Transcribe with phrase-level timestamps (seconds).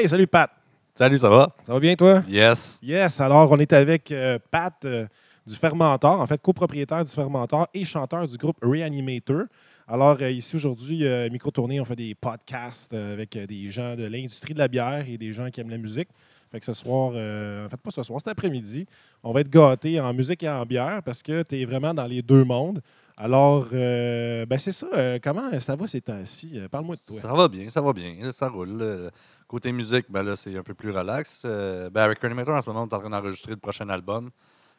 [0.00, 0.50] Hey, salut Pat.
[0.94, 1.54] Salut, ça va?
[1.62, 2.24] Ça va bien toi?
[2.26, 2.78] Yes.
[2.82, 5.04] Yes, alors on est avec euh, Pat euh,
[5.46, 9.42] du Fermentor, en fait copropriétaire du Fermentor et chanteur du groupe Reanimator.
[9.86, 14.58] Alors euh, ici aujourd'hui, Micro-Tournée, on fait des podcasts avec des gens de l'industrie de
[14.58, 16.08] la bière et des gens qui aiment la musique.
[16.50, 18.86] Fait que ce soir, en fait pas ce soir, cet après-midi,
[19.22, 22.06] on va être gâtés en musique et en bière parce que tu es vraiment dans
[22.06, 22.80] les deux mondes.
[23.22, 24.86] Alors, euh, ben c'est ça.
[24.94, 26.52] euh, comment ça va ces temps-ci?
[26.54, 27.20] Euh, Parle-moi de toi.
[27.20, 28.32] Ça va bien, ça va bien.
[28.32, 29.10] ça roule.
[29.50, 31.42] Côté musique, ben là, c'est un peu plus relax.
[31.44, 34.30] Euh, ben avec Reanimator, en ce moment, on est en train d'enregistrer le prochain album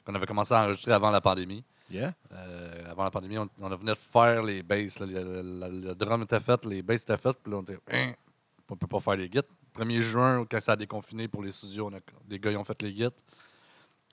[0.06, 1.62] qu'on avait commencé à enregistrer avant la pandémie.
[1.90, 2.14] Yeah?
[2.32, 4.98] Euh, avant la pandémie, on, on venait de faire les basses.
[5.00, 5.08] là.
[5.08, 7.36] Le, le- le drum était fait, les basses étaient faites.
[7.44, 8.14] Puis là, on était, Hein,
[8.70, 9.44] on peut pas faire les guides.
[9.78, 12.00] 1er juin, quand ça a déconfiné pour les studios, on a-
[12.30, 13.12] les gars ils ont fait les guides.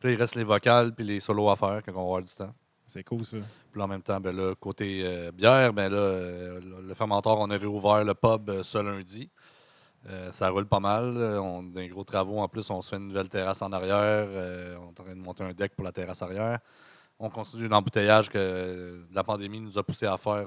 [0.01, 2.23] Puis là, il reste les vocales puis les solos à faire quand on va avoir
[2.23, 2.53] du temps.
[2.85, 3.37] C'est cool ça.
[3.71, 7.39] Puis là, en même temps, ben là, côté euh, bière, ben là, euh, le fermentor,
[7.39, 9.31] on a réouvert le pub ce lundi.
[10.09, 11.17] Euh, ça roule pas mal.
[11.17, 12.39] Euh, On a des gros travaux.
[12.39, 14.27] En plus, on se fait une nouvelle terrasse en arrière.
[14.29, 16.59] Euh, on est en train de monter un deck pour la terrasse arrière.
[17.19, 20.47] On continue l'embouteillage que la pandémie nous a poussé à faire.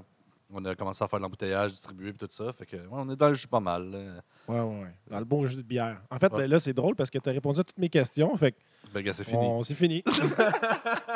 [0.54, 2.52] On a commencé à faire l'embouteillage, distribuer et tout ça.
[2.54, 3.90] Fait que, ouais, on est dans le jus pas mal.
[3.90, 4.00] là.
[4.48, 4.94] Ouais, ouais.
[5.10, 6.02] Dans le bon jus de bière.
[6.10, 6.40] En fait, Ouais.
[6.40, 8.36] ben là, c'est drôle parce que tu as répondu à toutes mes questions.
[8.36, 8.58] Fait que
[8.94, 9.38] Ben, c'est fini.
[9.46, 10.04] on- c'est fini.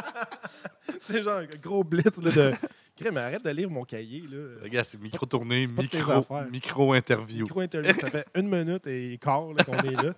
[1.01, 2.53] c'est genre un gros blitz là, de.
[2.95, 4.21] Crème, arrête de lire mon cahier.
[4.29, 4.37] Là.
[5.65, 6.47] C'est de tes micro- affaires.
[6.49, 7.43] micro-interview.
[7.43, 10.13] Micro-interview, ça fait une minute et quart là, qu'on est là.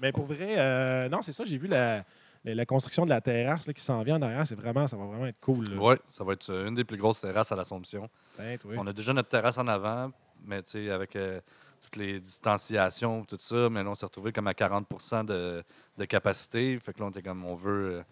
[0.00, 1.44] Mais pour vrai, euh, non, c'est ça.
[1.44, 2.04] J'ai vu la,
[2.44, 4.46] la, la construction de la terrasse là, qui s'en vient en arrière.
[4.46, 5.64] C'est vraiment, ça va vraiment être cool.
[5.78, 8.08] Oui, ça va être euh, une des plus grosses terrasses à l'Assomption.
[8.38, 8.56] Oui.
[8.76, 10.10] On a déjà notre terrasse en avant,
[10.44, 11.40] mais tu sais, avec euh,
[11.80, 15.62] toutes les distanciations, tout ça, mais là, on s'est retrouvé comme à 40 de,
[15.98, 16.78] de capacité.
[16.80, 18.02] Fait que là, on était comme, on veut, euh,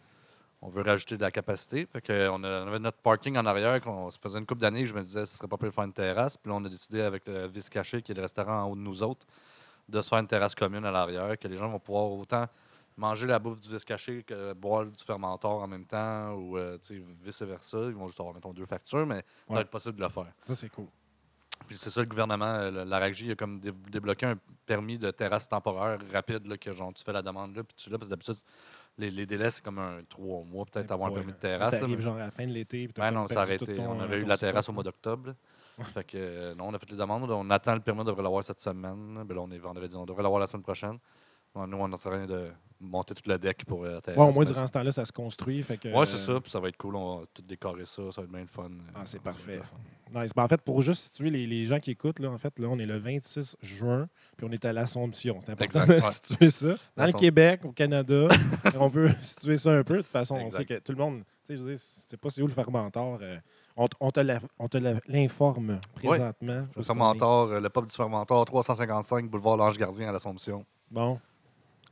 [0.60, 1.86] on veut rajouter de la capacité.
[1.86, 4.80] Fait que, euh, on, avait notre parking en arrière, qu'on ça faisait une couple d'années
[4.82, 6.36] que je me disais, ce serait pas plus de faire une terrasse.
[6.36, 8.74] Puis là, on a décidé avec le Vice Caché, qui est le restaurant en haut
[8.76, 9.26] de nous autres,
[9.88, 12.46] de se faire une terrasse commune à l'arrière, que les gens vont pouvoir autant
[12.96, 16.76] manger la bouffe du Vice Caché que boire du fermentor en même temps, ou euh,
[17.24, 17.78] vice-versa.
[17.84, 20.26] Ils vont juste avoir, mettons, deux factures, mais ça va être possible de le faire.
[20.48, 20.86] Ça, c'est cool.
[21.66, 24.96] Puis c'est ça, le gouvernement, euh, le- la RACJ a comme dé- débloqué un permis
[24.98, 27.98] de terrasse temporaire rapide, là, que genre tu fais la demande là, puis tu l'as,
[27.98, 28.36] parce que d'habitude,
[28.98, 31.78] les, les délais, c'est comme un trois mois, peut-être avoir un permis de terrasse.
[31.78, 32.88] T'arrives mais- genre à la fin de l'été.
[32.94, 33.74] comme non, ça arrêté.
[33.76, 35.34] ton- on avait eu la terrasse au mois d'octobre.
[35.94, 37.30] Fait que, euh, non, on a fait les demandes.
[37.30, 39.22] On attend le permis, on devrait l'avoir cette semaine.
[39.24, 40.98] Ben là, on, est, on avait dit on devrait l'avoir la semaine prochaine.
[41.54, 42.50] Nous, on est en train de
[42.80, 44.18] monter tout le deck pour euh, la terrasse.
[44.18, 45.60] Ouais, au moins, durant ce temps-là, ça se construit.
[45.62, 46.40] Fait que, c'est- Ouais, c'est euh, ça.
[46.40, 46.94] Puis ça va être cool.
[46.96, 48.02] On va tout décorer ça.
[48.12, 48.70] Ça va être bien le fun.
[48.94, 49.58] Ah, c'est Ça parfait.
[49.58, 50.20] fun.
[50.22, 50.30] Nice.
[50.36, 52.68] Ben, en fait, pour juste situer les, les gens qui écoutent, là, en fait, là,
[52.68, 55.40] on est le 26 juin, puis on est à l'Assomption.
[55.44, 56.10] C'est important Exact, de ouais.
[56.12, 56.74] situer ça.
[56.96, 57.12] Dans le.
[57.12, 58.28] Québec, au Canada,
[58.78, 59.96] on peut situer ça un peu.
[59.96, 62.16] De toute façon, on sait que tout le monde, tu sais, je veux dire, c'est
[62.16, 63.18] pas c'est où le fermentor.
[63.20, 63.36] euh,
[63.76, 64.20] on, te
[65.08, 66.66] l'informe présentement.
[66.74, 66.84] Le est.
[66.84, 71.20] fermentor, euh, le pub du fermentor, 355 boulevard L'Ange Gardien à l'Assomption, Bon.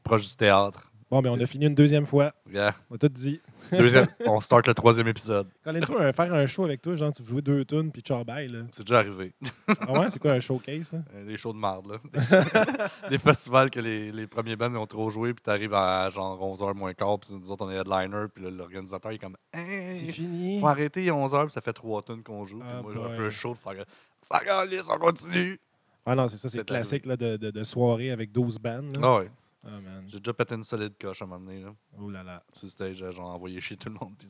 [0.04, 0.92] proche du théâtre.
[1.10, 2.32] Bon, mais on a fini une deuxième fois.
[2.52, 2.74] Yeah.
[2.90, 3.40] On a tout dit.
[3.72, 5.48] Deuxième, on start le troisième épisode.
[5.64, 8.24] Colin, toi, un- faire un show avec toi, genre, tu joues deux tunes, puis ciao,
[8.24, 8.60] bye, là.
[8.70, 9.32] C'est déjà arrivé.
[9.80, 10.98] Ah ouais, c'est quoi un showcase, ça?
[11.14, 11.98] Euh, Des shows de marde, là.
[13.10, 16.74] Des festivals que les, les premiers bands ont trop joué, puis t'arrives à genre 11h
[16.74, 19.92] moins quart, puis nous autres, on est headliner, puis là, l'organisateur il est comme Hey,
[19.92, 20.60] C'est fini.
[20.60, 22.58] faut arrêter, il est 11h, puis ça fait trois tunes qu'on joue.
[22.60, 23.16] Puis Ah moi, j'ai un boy.
[23.16, 23.84] peu chaud de faire
[24.28, 24.40] Ça
[24.94, 25.58] on continue.
[26.04, 28.96] Ah non, c'est ça, c'est C'est classique là, de, de, de soirée avec 12 bandes.
[28.96, 29.02] là.
[29.02, 29.30] Ah ouais.
[29.70, 30.04] Man.
[30.08, 31.74] J'ai déjà pété une solide coche à un moment donné, là.
[32.00, 32.42] Oh là là.
[32.52, 34.28] Sur le stage, genre envoyé chez tout le monde, puis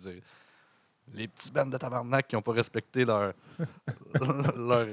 [1.15, 3.33] les petits bands de tabarnak qui n'ont pas respecté leur,
[4.57, 4.87] leur,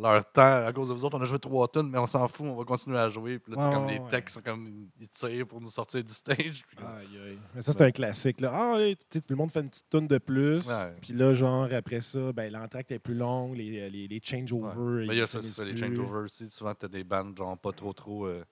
[0.00, 1.18] leur temps à cause de vous autres.
[1.18, 3.38] On a joué trois tonnes, mais on s'en fout, on va continuer à jouer.
[3.38, 4.08] Puis là, comme ouais, les ouais.
[4.10, 6.62] techs sont comme ils tirent pour nous sortir du stage.
[6.66, 7.38] puis Aïe, aïe.
[7.54, 8.40] Mais ça, c'est un classique.
[8.40, 8.52] Là.
[8.54, 10.66] Ah, là, tout le monde fait une petite tourne de plus.
[10.66, 10.94] Ouais.
[11.02, 14.76] Puis là, genre, après ça, ben, l'entracte est plus longue, les, les, les changeovers.
[14.78, 15.06] Ouais.
[15.08, 16.48] Mais il y a ça, ça, les changeovers aussi.
[16.48, 18.26] Souvent, tu as des bands genre pas trop trop.
[18.26, 18.42] euh,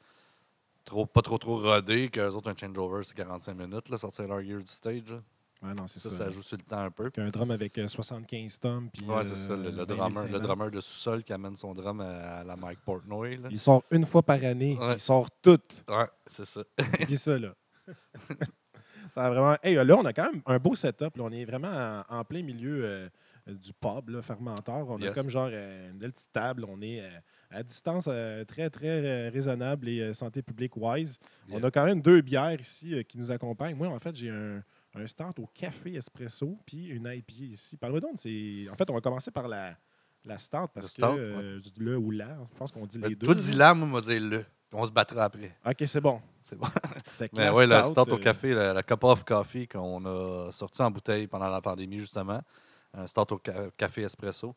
[0.88, 4.42] Trop, pas trop trop rodés, qu'eux autres, un changeover, c'est 45 minutes, là, sortir leur
[4.42, 5.02] gear du stage.
[5.10, 5.20] là.
[5.60, 6.16] Ouais, non, c'est Ça, ça.
[6.18, 7.10] ça, joue sur le temps un peu.
[7.18, 8.88] Un drum avec euh, 75 tomes.
[8.90, 10.32] Puis, Ouais, c'est ça, le, euh, le 20 drummer, 500.
[10.32, 13.36] le drummer de sous-sol qui amène son drum à, à la Mike Portnoy.
[13.36, 13.48] Là.
[13.50, 14.78] Il sort une fois par année.
[14.78, 14.92] Ouais.
[14.94, 15.58] Il sort tout.
[15.88, 16.62] Ouais, c'est ça.
[17.06, 17.54] Puis ça, là.
[19.14, 19.56] ça a vraiment...
[19.62, 21.16] Hey, là, on a quand même un beau setup.
[21.16, 21.24] là.
[21.24, 23.08] On est vraiment en, en plein milieu euh,
[23.48, 24.88] du pub, là, fermenteur.
[24.88, 26.64] On a comme genre euh, une belle petite table.
[26.68, 27.08] On est euh,
[27.50, 31.18] à distance euh, très, très euh, raisonnable et euh, santé publique wise.
[31.50, 33.76] On a quand même deux bières ici qui nous accompagnent.
[33.76, 34.62] Moi, en fait, j'ai un,
[34.94, 37.76] un start au café espresso puis une IPA ici.
[37.76, 38.66] Parle-moi donc, c'est...
[38.70, 39.76] En fait, on va commencer par la,
[40.24, 42.36] la start parce Le que je dis le ou la.
[42.52, 43.24] Je pense qu'on dit les Mais deux.
[43.26, 43.40] Toi, là.
[43.40, 44.44] dis là, moi, on va dire le.
[44.70, 45.56] On se battra après.
[45.66, 46.20] OK, c'est bon.
[46.42, 46.66] C'est bon.
[47.32, 50.52] Mais la le stout, start au euh, café, la, la Cup of Coffee qu'on a
[50.52, 52.42] sorti en bouteille pendant la pandémie, justement.
[52.92, 54.54] Un start au ca- café espresso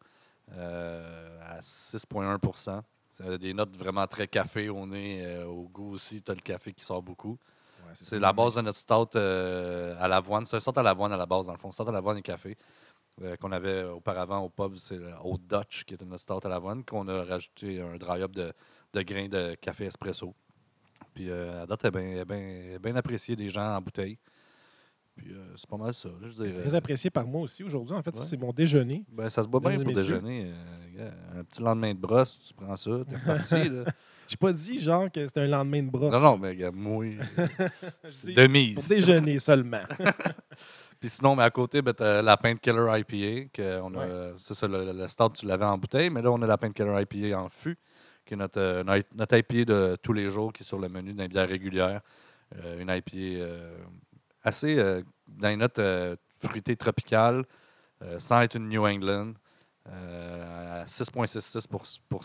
[0.50, 5.24] à 6,1 Ça a des notes vraiment très café au nez.
[5.26, 7.38] euh, au goût aussi, tu as le café qui sort beaucoup.
[7.86, 10.46] Ouais, C'est la base de notre stout euh, à l'avoine.
[10.46, 11.72] C'est un stout à l'avoine à la base, dans le fond.
[11.72, 12.58] Stout à l'avoine et café
[13.22, 14.76] euh, qu'on avait auparavant au pub.
[14.78, 18.32] C'est le Old Dutch qui était notre stout à l'avoine qu'on a rajouté un dry-up
[18.32, 18.54] de,
[18.94, 20.34] de grains de café espresso.
[21.14, 24.18] Puis euh, à date, elle est bien bien- bien appréciée des gens en bouteille.
[25.22, 26.10] Puis euh, c'est pas mal ça.
[26.10, 27.96] là, je Très euh, apprécié par moi aussi aujourd'hui.
[27.96, 28.24] En fait, Ouais.
[28.26, 29.04] c'est mon déjeuner.
[29.12, 30.04] ben, ça se boit bien pour messieurs.
[30.04, 30.52] déjeuner.
[31.00, 33.56] euh, un petit lendemain de brosse, tu prends ça, t'es parti.
[34.28, 36.12] J'ai pas dit, genre, que c'était un lendemain de brosse.
[36.14, 37.06] Non, non, mais gars, moi,
[38.06, 38.88] Je dis de pour mise.
[38.88, 39.82] déjeuner seulement.
[41.00, 43.50] Puis sinon, mais à côté, ben, t'as la Paint Killer IPA.
[43.52, 46.42] Que on a, C'est ça, le, le start, tu l'avais en bouteille, mais là, on
[46.42, 47.78] a la Paint Killer IPA en fût,
[48.26, 51.14] qui est notre, euh, notre, IPA de tous les jours, qui est sur le menu
[51.14, 52.02] d'un bière régulière.
[52.64, 53.78] Euh, une IPA euh,
[54.44, 57.46] assez euh, dans les notes euh, fruitées tropicales,
[58.02, 59.34] euh, sans être une New England,
[59.90, 62.24] euh, à 6,66 pour, pour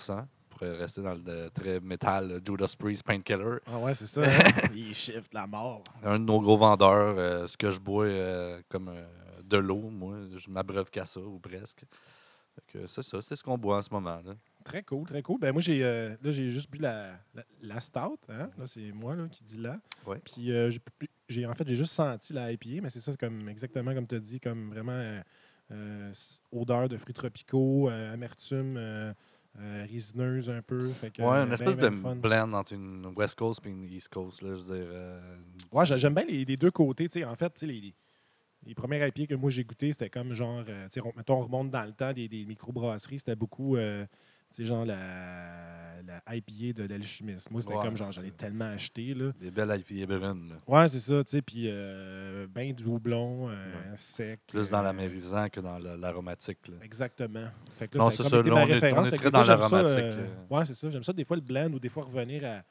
[0.60, 3.58] rester dans le très métal, Judas Priest Paint Killer.
[3.66, 4.22] Ah ouais, c'est ça.
[4.24, 4.50] hein?
[4.92, 5.82] Chiffres de la mort.
[6.02, 8.06] Un de nos gros vendeurs, ce que je bois
[8.68, 8.90] comme
[9.44, 11.84] de l'eau, moi, je m'abreuve qu'à ça, ou presque.
[12.88, 14.20] C'est ça, c'est ce qu'on boit en ce moment.
[14.24, 14.34] Là.
[14.64, 15.38] Très cool, très cool.
[15.38, 18.18] Ben moi, j'ai euh, là, j'ai juste bu la, la, la stout.
[18.28, 18.50] Hein?
[18.58, 19.78] Là, c'est moi là, qui dis là.
[20.06, 20.18] Ouais.
[20.24, 20.80] Puis euh, j'ai-
[21.28, 24.14] j'ai en fait, j'ai juste senti la IPA, mais c'est ça, comme exactement comme tu
[24.14, 25.20] as dit, comme vraiment euh,
[25.72, 26.12] euh,
[26.52, 29.12] odeur de fruits tropicaux, euh, amertume euh,
[29.90, 30.92] résineuse un peu.
[30.92, 33.84] Fait que, Ouais, une ben, espèce ben de blend entre une West Coast et une
[33.84, 34.42] East Coast.
[34.42, 35.36] Là, je veux dire, euh,
[35.72, 37.08] Ouais, j'a- j'aime bien les, les deux côtés.
[37.08, 37.94] tu sais, En fait, tu sais, les,
[38.66, 41.42] les, premières IPA que moi j'ai goûté, c'était comme genre, tu sais, on- mettons, on
[41.42, 44.06] remonte dans le temps des, des microbrasseries, c'était beaucoup, euh,
[44.56, 47.50] sais, genre la, la IPA de l'alchimiste.
[47.50, 49.32] Moi, c'était Ouais, comme genre, j'en ai c'est- tellement acheté, là.
[49.40, 50.48] des belles IPA brunes.
[50.50, 50.56] là.
[50.66, 53.96] Ouais, c'est ça, tu sais, puis euh, ben du houblon, euh, Ouais.
[53.96, 54.40] sec.
[54.48, 56.68] Plus dans euh, l'amérisant que dans la- l'aromatique.
[56.68, 56.74] là.
[56.82, 57.44] Exactement.
[57.78, 60.26] Fait que Non, a c'est ça, là, ma on est- on très dans l'aromatique, euh.
[60.50, 60.90] Ouais, c'est ça.
[60.90, 62.62] J'aime ça des fois le blend ou des fois revenir à,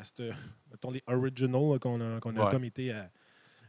[0.00, 0.22] à cette,
[0.70, 2.50] mettons, les original là, qu'on a, qu'on a Ouais.
[2.50, 3.10] comme été à-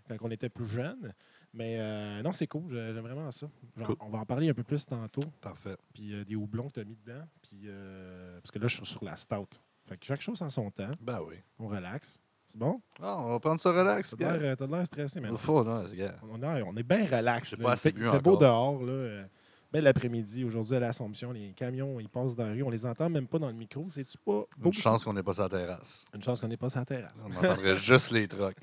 [0.08, 1.14] quand on était plus jeune.
[1.58, 2.64] Mais euh, non, c'est cool.
[2.70, 3.48] J'ai- J'aime vraiment ça.
[3.78, 3.96] Genre, Cool.
[4.02, 5.22] On va en parler un peu plus tantôt.
[5.42, 5.78] Parfait.
[5.94, 7.24] Puis euh, des houblons que tu as mis dedans.
[7.42, 9.48] Puis, euh, parce que là, je suis sur la stout.
[9.88, 10.90] Fait que chaque chose en son temps.
[11.02, 11.36] Ben oui.
[11.60, 12.20] On relaxe.
[12.48, 12.82] C'est bon?
[13.02, 14.14] Ah, on va prendre ça relax.
[14.20, 16.16] T'as l'air euh, l'air stressé, mais Il faut, non, c'est gars.
[16.30, 17.56] on, est- on est bien relax.
[17.56, 18.84] Pas assez il fait beau dehors.
[18.84, 19.24] Là.
[19.72, 20.44] Bel après-midi.
[20.44, 22.64] Aujourd'hui, à l'Assomption, les camions, ils passent dans la rue.
[22.64, 23.86] On les entend même pas dans le micro.
[23.90, 24.66] C'est-tu pas beau?
[24.66, 26.06] Une chance qu'on n'est pas sur la terrasse.
[26.14, 27.24] Une chance qu'on n'est pas sur la terrasse.
[27.26, 28.56] On entendrait juste les trucks.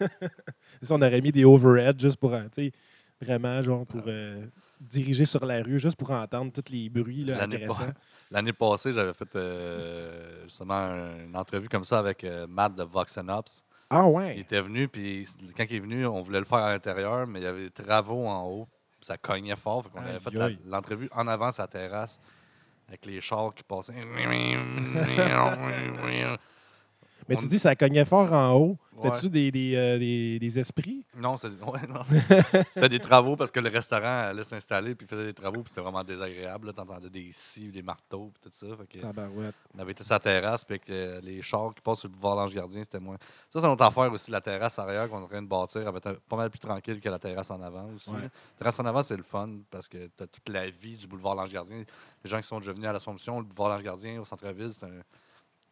[0.82, 2.72] Ça, on aurait mis des overheads juste pour, euh, tu sais,
[3.20, 4.44] vraiment, genre, pour euh,
[4.80, 7.86] diriger sur la rue, juste pour entendre tous les bruits là, intéressants.
[8.30, 10.86] L'année passée, j'avais fait euh, justement
[11.24, 13.64] une entrevue comme ça avec euh, Matt de Vox and Ops.
[13.90, 14.38] Ah Il ouais?
[14.38, 15.26] était venu, puis
[15.56, 17.70] quand il est venu, on voulait le faire à l'intérieur, mais il y avait des
[17.70, 18.66] travaux en haut.
[18.98, 19.84] puis Ça cognait fort.
[19.84, 20.30] Fait qu'on avait fait
[20.64, 22.18] l'entrevue en avant sa terrasse
[22.88, 23.92] avec les chars qui passaient.
[27.28, 28.76] Mais On- tu dis ça cognait fort en haut.
[28.96, 29.10] Ouais.
[29.12, 31.04] C'était-tu des, des, euh, des- des esprits?
[31.16, 31.48] Non, ouais,
[32.72, 35.80] c'était des travaux parce que le restaurant allait s'installer puis faisait des travaux puis c'était
[35.80, 36.72] vraiment désagréable.
[36.74, 38.76] Tu entendais des scies, des marteaux puis tout ça.
[38.76, 39.54] Fait que Tabarouette.
[39.74, 42.36] on avait été sur la terrasse puis que les chars qui passent sur le boulevard
[42.36, 43.16] Lange Gardien, c'était moins.
[43.50, 44.30] Ça, c'est notre affaire aussi.
[44.30, 46.60] La terrasse arrière qu'on est en train de bâtir elle va être pas mal plus
[46.60, 48.10] tranquille que la terrasse en avant aussi.
[48.10, 48.22] Ouais.
[48.22, 51.06] La terrasse en avant, c'est le fun parce que tu as toute la vie du
[51.06, 51.82] boulevard Lange Gardien.
[52.24, 54.84] Les gens qui sont déjà venus à l'Assomption, le boulevard Lange Gardien au centre-ville, c'est
[54.84, 55.00] un.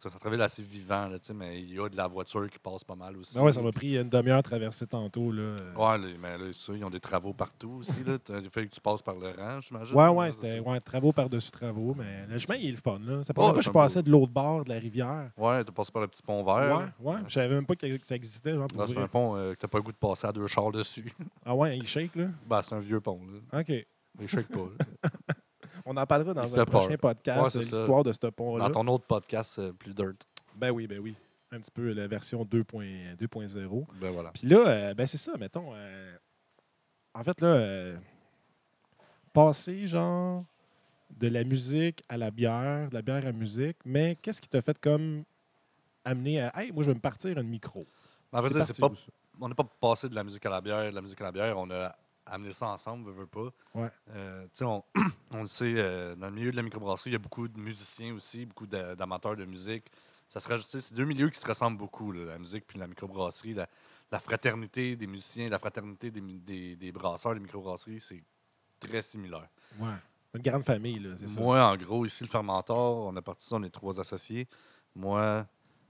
[0.02, 2.58] C'est un centre-ville assez vivant, là, tu mais il y a de la voiture qui
[2.58, 3.38] passe pas mal aussi.
[3.38, 5.30] Ah ouais, ça m'a pris une demi-heure à traverser tantôt.
[5.30, 5.54] Là.
[5.76, 8.02] Ouais, mais là, ça, ils ont des travaux partout aussi.
[8.04, 8.18] Là.
[8.42, 9.96] Il fallait que tu passes par le rang, j'imagine.
[9.96, 10.62] Ouais, ouais, c'était ça.
[10.62, 12.98] ouais, travaux par-dessus travaux, mais le chemin, il est le fun.
[12.98, 13.18] Là.
[13.18, 15.30] Ouais, vrai que je passais de l'autre bord de la rivière.
[15.36, 16.92] Ouais, t'as passé par le petit pont Ouais, vert.
[16.98, 17.16] ouais.
[17.28, 18.54] Je savais même pas que ça existait.
[18.54, 20.32] Genre, pour Là, c'est un pont euh, que t'as pas le goût de passer à
[20.32, 21.12] deux chars dessus.
[21.46, 22.26] Ah ouais, il shake, là?
[22.44, 23.20] ben, c'est un vieux pont.
[23.52, 23.60] Là.
[23.60, 23.68] OK.
[23.68, 23.86] Mais
[24.22, 24.58] il shake pas.
[25.04, 25.10] là.
[25.86, 27.14] On en parlera dans Il un prochain peur.
[27.14, 28.68] podcast, Ouais, l'histoire de ce pont-là.
[28.68, 30.14] Dans ton autre podcast, euh, plus dirt.
[30.54, 31.14] Ben oui, ben oui.
[31.50, 33.16] Un petit peu la version 2.0.
[33.16, 33.86] 2.0.
[34.00, 34.30] Ben voilà.
[34.32, 35.74] Puis là, euh, ben c'est ça, mettons.
[35.74, 36.16] euh,
[37.14, 37.98] en fait, là,
[39.32, 40.44] passer genre
[41.10, 44.48] de la musique à la bière, de la bière à la musique, mais qu'est-ce qui
[44.48, 45.24] t'a fait comme
[46.04, 47.84] amener à Hey, moi je vais me partir un micro?
[48.32, 49.10] En fait, C'est pas, ça?
[49.40, 51.32] on n'est pas passé de la musique à la bière, de la musique à la
[51.32, 51.58] bière.
[51.58, 51.94] On a
[52.32, 53.52] amené ça ensemble, veut, veut pas.
[53.74, 53.88] Ouais.
[54.10, 54.82] Euh, on,
[55.32, 57.58] on le sait, euh, dans le milieu de la microbrasserie, il y a beaucoup de
[57.60, 59.84] musiciens aussi, beaucoup d'a- d'amateurs de musique.
[60.28, 62.86] Ça se rajoute- c'est deux milieux qui se ressemblent beaucoup, là, la musique puis la
[62.86, 63.54] microbrasserie.
[63.54, 63.68] La,
[64.10, 68.22] la fraternité des musiciens, la fraternité des, des, des brasseurs, des microbrasseries, c'est
[68.80, 69.48] très similaire.
[69.78, 69.92] Ouais.
[70.34, 71.40] Une grande famille, là, c'est ça.
[71.40, 74.48] Moi, en gros, ici, le fermentor, on a parti ça, on est trois associés.
[74.94, 75.46] Moi,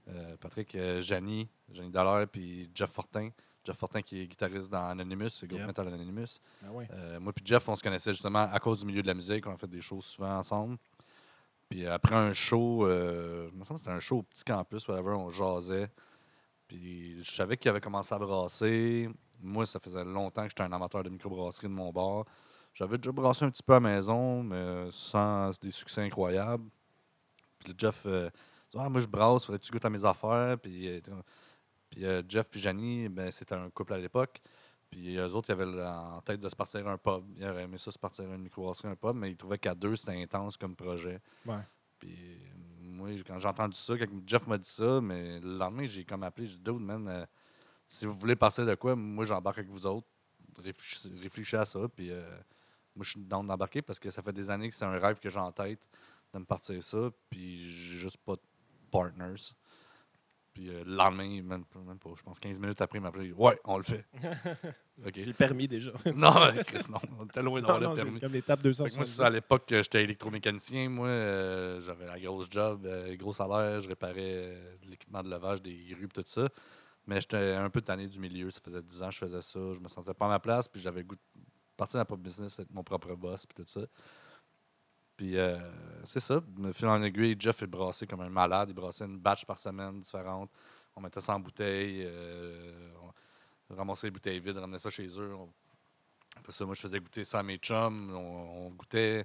[0.09, 3.31] euh, Patrick, euh, Janie, Janie Dallaire, puis Jeff Fortin.
[3.65, 5.67] Jeff Fortin qui est guitariste dans Anonymous, le groupe Yep.
[5.69, 6.41] Metal Anonymous.
[6.63, 6.67] Ah.
[6.93, 9.47] Euh, moi puis Jeff, on se connaissait justement à cause du milieu de la musique.
[9.47, 10.77] On a fait des choses souvent ensemble.
[11.69, 14.87] Puis après un show, euh, il me semble que c'était un show au petit campus,
[14.89, 15.89] whatever, on jasait.
[16.69, 19.09] Puis je savais qu'il avait commencé à brasser.
[19.41, 22.25] Moi, ça faisait longtemps que j'étais un amateur de microbrasserie de mon bar.
[22.75, 26.65] J'avais déjà brassé un petit peu à la maison, mais sans des succès incroyables.
[27.59, 28.31] Puis le Jeff, euh,
[28.77, 30.59] ah, moi je brasse, faudrait que tu goûtes à mes affaires.
[30.59, 31.01] Puis, euh,
[31.93, 34.41] puis euh, Jeff puis Janie, ben, c'était un couple à l'époque.
[34.91, 37.23] Puis eux autres, ils avaient en tête de se partir un pub.
[37.37, 39.95] Ils auraient aimé ça se partir une microbrasserie, un pub, mais ils trouvaient qu'à deux,
[39.97, 41.21] c'était intense comme projet.
[41.45, 41.61] Ouais.
[41.99, 42.17] Puis
[42.81, 46.23] moi, quand j'ai entendu ça, quand Jeff m'a dit ça, mais le lendemain, j'ai comme
[46.23, 47.27] appelé, j'ai dit, Dude, man, euh,
[47.87, 50.09] si vous voulez partir de quoi, moi, j'embarque avec vous autres.
[50.59, 51.81] Réfléchissez, réfléchissez à ça.
[51.95, 52.23] Puis euh,
[52.97, 55.21] moi, je suis down d'embarquer parce que ça fait des années que c'est un rêve
[55.21, 55.89] que j'ai en tête
[56.33, 57.11] de me partir ça.
[57.29, 58.43] Puis j'ai juste pas de
[58.91, 59.53] partners.
[60.55, 63.09] Puis euh, le lendemain, même, pas- même pas, je pense 15 minutes après, il m'a
[63.09, 63.33] appelé.
[63.33, 64.05] Ouais, on le fait.
[65.15, 65.93] J'ai le permis déjà.
[66.15, 66.33] non,
[66.67, 66.99] Chris, non.
[67.19, 68.21] On était loin d'avoir le permis.
[68.21, 69.07] comme l'étape moi, 270.
[69.09, 70.89] c'est ça, à l'époque, j'étais électromécanicien.
[70.91, 73.81] Moi, euh, j'avais la grosse job, euh, gros salaire.
[73.81, 76.49] Je réparais euh, de l'équipement de levage, des grues, tout ça.
[77.07, 78.51] Mais j'étais un peu tanné du milieu.
[78.51, 79.59] Ça faisait 10 ans que je faisais ça.
[79.73, 80.69] Je me sentais pas à ma place.
[80.69, 81.21] Puis j'avais le goût de
[81.77, 83.81] partir dans la pop business, être mon propre boss, puis tout ça.
[85.17, 85.59] Puis euh,
[86.05, 86.41] c'est ça.
[86.57, 88.71] Me fil en aiguille, Jeff est brassé comme un malade.
[88.71, 90.51] Il brassait une batch par semaine différente.
[90.97, 92.03] On mettait ça en bouteille.
[92.07, 92.89] euh,
[93.71, 95.35] on ramassait les bouteilles vides, ramenait ça chez eux.
[95.35, 95.49] On-
[96.37, 98.11] après ça, moi, je faisais goûter ça à mes chums.
[98.15, 99.25] On, on goûtait.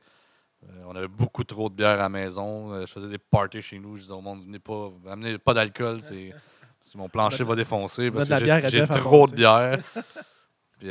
[0.63, 2.73] Euh, on avait beaucoup trop de bière à la maison.
[2.73, 3.95] Euh, je faisais des parties chez nous.
[3.95, 6.01] Je disais au monde, venez pas, amenez pas d'alcool.
[6.01, 6.33] C'est,
[6.81, 9.79] si mon plancher va défoncer parce que j'ai, trop de bière.
[10.79, 10.89] Puis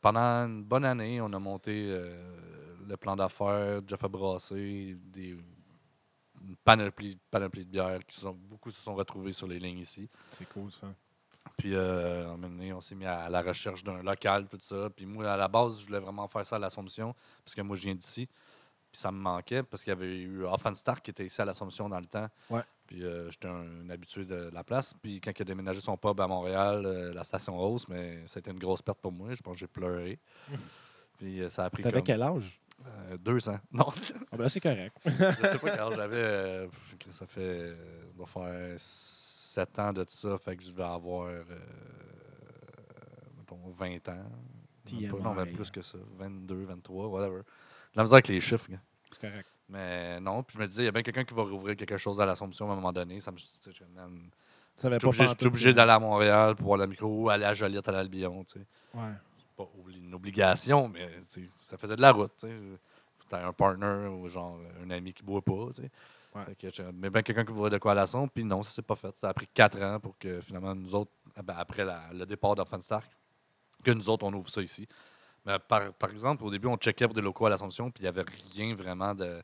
[0.00, 1.94] pendant une bonne année, on a monté
[2.90, 3.80] le plan d'affaires.
[3.86, 8.04] Jeff a brassé des, une panoplie, panoplie de bières.
[8.06, 10.08] Qui sont, beaucoup se sont retrouvés sur les lignes ici.
[10.30, 10.88] C'est cool, ça.
[11.56, 14.90] Puis, euh, un moment donné, on s'est mis à la recherche d'un local, tout ça.
[14.90, 17.76] Puis, moi, à la base, je voulais vraiment faire ça à l'Assomption, parce que moi,
[17.76, 18.26] je viens d'ici.
[18.26, 21.88] Puis, ça me manquait, parce qu'il y avait eu Offenstar qui était ici à l'Assomption
[21.88, 22.28] dans le temps.
[22.50, 22.62] Ouais.
[22.86, 24.92] Puis, euh, j'étais un, habitué de la place.
[24.94, 28.38] Puis, quand il a déménagé son pub à Montréal, euh, la station Rose, mais ça
[28.38, 29.32] a été une grosse perte pour moi.
[29.32, 30.18] Je pense que j'ai pleuré.
[31.18, 32.60] Puis, euh, ça a pris T'avais comme quel âge?
[32.86, 33.58] Euh, deux ans.
[33.72, 33.86] Non,
[34.32, 34.96] Ah, ben c'est correct.
[35.04, 36.16] je sais pas quand j'avais.
[36.16, 36.66] euh,
[37.10, 37.40] ça fait.
[37.40, 40.38] euh, ça doit faire sept ans de ça.
[40.38, 41.26] Fait que je devais avoir.
[41.26, 41.42] euh,
[43.38, 44.24] mettons, 20 ans.
[45.10, 45.98] Pas, non, même plus que ça.
[46.18, 47.42] 22, 23, whatever.
[47.94, 48.66] La misère avec les chiffres.
[49.12, 49.48] C'est correct.
[49.68, 51.96] Mais non, puis je me disais, il y a bien quelqu'un qui va rouvrir quelque
[51.96, 53.20] chose à l'Assomption à un moment donné.
[53.20, 53.44] Ça me, je,
[54.98, 57.92] pas obligé, obligé d'aller à Montréal pour voir la micro ou aller à Joliette à
[57.92, 58.42] l'Albion.
[58.44, 58.66] tu sais.
[58.94, 59.12] Ouais.
[59.64, 61.08] Pas une obligation, mais
[61.56, 62.32] ça faisait de la route.
[63.28, 65.52] t'aies un partner ou genre un ami qui boit pas.
[66.34, 66.54] Ouais.
[66.56, 68.82] Que, mais bien quelqu'un qui voudrait de quoi à la sonde, puis non, ça s'est
[68.82, 69.16] pas fait.
[69.16, 72.24] Ça a pris quatre ans pour que finalement nous autres, ah ben, après la- le
[72.24, 73.02] départ d'Offenstar,
[73.84, 74.86] que nous autres on ouvre ça ici.
[75.44, 78.04] Mais par, par exemple, au début, on checkait pour des locaux à l'Assomption, puis il
[78.04, 78.24] n'y avait
[78.54, 79.42] rien vraiment de.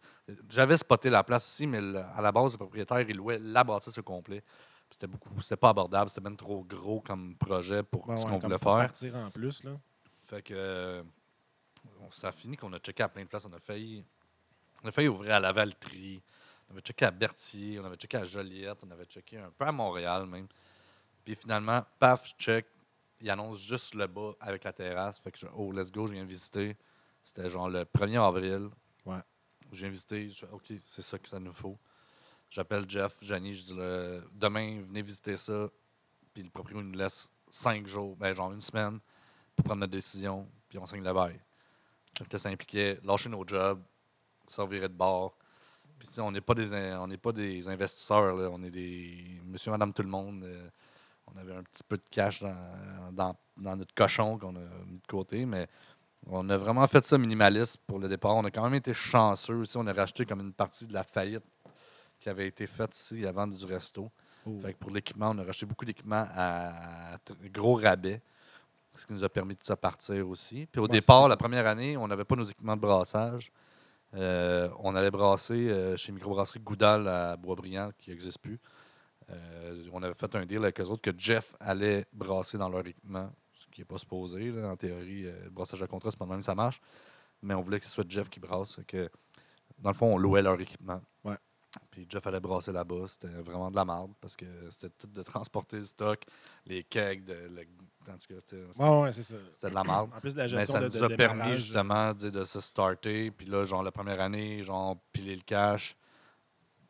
[0.48, 3.64] J'avais spoté la place ici, mais le- à la base, le propriétaire, il louait la
[3.64, 4.42] bâtisse au complet.
[4.90, 8.30] C'était beaucoup, c'était pas abordable, c'était même trop gros comme projet pour Ben ce ouais,
[8.30, 8.76] qu'on voulait faire.
[8.76, 9.72] partir en plus, là.
[10.26, 11.02] Fait que euh,
[12.10, 13.44] ça a fini qu'on a checké à plein de places.
[13.44, 14.04] On a failli,
[14.82, 16.22] on a failli ouvrir à Lavaltrie.
[16.68, 19.64] On avait checké à Berthier, on avait checké à Joliette, on avait checké un peu
[19.64, 20.48] à Montréal même.
[21.24, 22.66] Puis finalement, paf, check,
[23.20, 25.18] il annonce juste le bas avec la terrasse.
[25.18, 26.76] Fait que je, oh, let's go, je viens visiter.
[27.22, 28.68] C'était genre le 1er avril.
[29.04, 29.20] Ouais.
[29.72, 31.78] Je viens visiter, je OK, c'est ça que ça nous faut.
[32.50, 35.68] J'appelle Jeff, Janie, je dis le- demain, venez visiter ça.
[36.32, 39.00] Puis le propriétaire nous laisse cinq jours, ben, genre une semaine,
[39.56, 41.40] pour prendre notre décision, puis on signe le bail.
[42.30, 43.80] Que ça impliquait lâcher nos jobs,
[44.46, 45.34] servir de bord.
[45.98, 48.48] Puis on n'est pas des in- on n'est pas des investisseurs, là.
[48.50, 50.44] on est des monsieur, madame, tout le monde.
[50.44, 50.68] euh,
[51.34, 52.54] on avait un petit peu de cash dans,
[53.12, 55.68] dans, dans notre cochon qu'on a mis de côté, mais
[56.28, 58.36] on a vraiment fait ça minimaliste pour le départ.
[58.36, 59.76] On a quand même été chanceux aussi.
[59.76, 61.44] On a racheté comme une partie de la faillite
[62.20, 64.10] qui avait été faite ici avant du resto.
[64.46, 64.58] Oh.
[64.60, 67.16] Fait que pour l'équipement, on a racheté beaucoup d'équipements à
[67.52, 68.22] gros rabais,
[68.96, 70.66] ce qui nous a permis de tout ça partir aussi.
[70.70, 73.50] Puis au Ouais, départ, la première année, on n'avait pas nos équipements de brassage.
[74.14, 78.58] Euh, on allait brasser euh, chez Microbrasserie Goudal à Boisbriand, qui n'existe plus.
[79.30, 82.86] Euh, on avait fait un deal avec eux autres que Jeff allait brasser dans leur
[82.86, 84.50] équipement, ce qui n'est pas supposé.
[84.52, 84.68] là.
[84.68, 86.80] En théorie, le brassage à contrat, c'est pas même que ça marche.
[87.42, 88.78] Mais on voulait que ce soit Jeff qui brasse.
[88.86, 89.10] Que,
[89.78, 91.02] dans le fond, on louait leur équipement.
[91.24, 91.36] Ouais.
[91.90, 93.06] Puis Jeff allait brasser là-bas.
[93.08, 96.24] C'était vraiment de la merde parce que c'était tout de transporter le stock,
[96.64, 97.66] les kegs, de, le-
[98.08, 99.34] en tout cas, Ouais, ouais, c'est ça.
[99.50, 100.10] c'était de la merde.
[100.14, 102.44] En plus de la Mais gestion ça de, nous de a permis démarrage, justement de
[102.44, 103.30] se starter.
[103.30, 105.96] Puis là, genre la première année, genre piler le cash.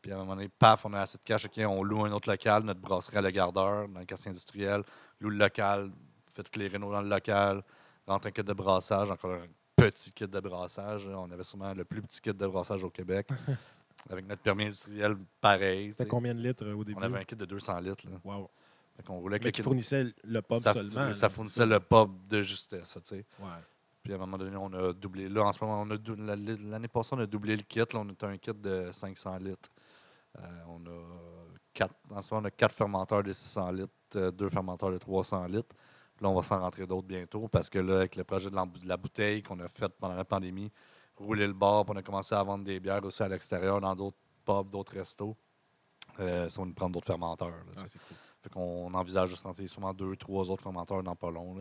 [0.01, 1.45] Puis à un moment donné, paf, on a assez de cash.
[1.45, 4.83] OK, on loue un autre local, notre brasserie à Le Gardeur, dans le quartier industriel.
[5.19, 5.91] Loue le local,
[6.33, 7.63] fait tous les rénaux dans le local,
[8.05, 11.07] rentre un kit de brassage, encore un petit kit de brassage.
[11.07, 11.19] là.
[11.19, 13.27] On avait sûrement le plus petit kit de brassage au Québec.
[14.09, 15.91] avec notre permis industriel pareil.
[15.91, 16.97] C'était combien de litres euh, au début?
[16.99, 18.05] On avait un kit de 200 litres.
[18.09, 18.17] Là.
[18.23, 18.49] Wow.
[19.05, 21.13] Qu'on roulait avec qui fournissait le pub ça, seulement.
[21.13, 22.93] ça fournissait le pub de justesse.
[22.93, 23.25] tu sais.
[23.39, 23.47] Ouais.
[24.03, 25.29] Puis à un moment donné, on a doublé.
[25.29, 26.35] Là, en ce moment, on a
[26.69, 27.79] l'année passée, on a doublé le kit.
[27.79, 29.69] Là, on a un kit de 500 litres.
[30.39, 30.99] Euh, on a
[31.73, 34.97] quatre, en ce moment, on a quatre fermenteurs de 600 litres, euh, deux fermenteurs de
[34.97, 35.75] 300 litres.
[36.15, 38.55] Puis là, on va s'en rentrer d'autres bientôt parce que là, avec le projet de
[38.87, 40.71] la bouteille qu'on a fait pendant la pandémie,
[41.15, 43.95] rouler le bar, puis on a commencé à vendre des bières aussi à l'extérieur dans
[43.95, 45.35] d'autres pubs, d'autres restos.
[46.19, 47.49] Euh, va nous prendre d'autres fermenteurs.
[47.49, 47.87] là, Ah, sais.
[47.87, 48.17] c'est cool.
[48.47, 51.57] Fait qu'on envisage de se sûrement deux, trois autres fermenteurs dans pas long.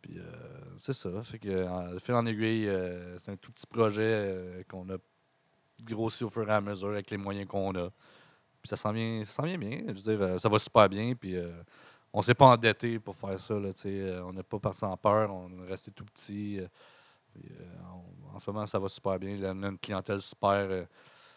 [0.00, 0.22] Puis euh,
[0.78, 1.10] c'est ça.
[1.24, 4.96] Fait que euh, fil en aiguille, euh, c'est un tout petit projet qu'on a
[5.82, 7.90] grossi au fur et à mesure avec les moyens qu'on a.
[8.62, 9.24] Puis ça s'en vient,
[9.58, 9.82] bien.
[9.88, 11.14] Je veux dire, ça va super bien.
[11.16, 11.36] Puis
[12.12, 13.54] on s'est pas endetté pour faire ça.
[13.54, 15.34] On n'est pas parti en peur.
[15.34, 16.60] On est resté tout petit.
[18.32, 19.36] en ce moment, ça va super bien.
[19.52, 20.86] On a une clientèle super,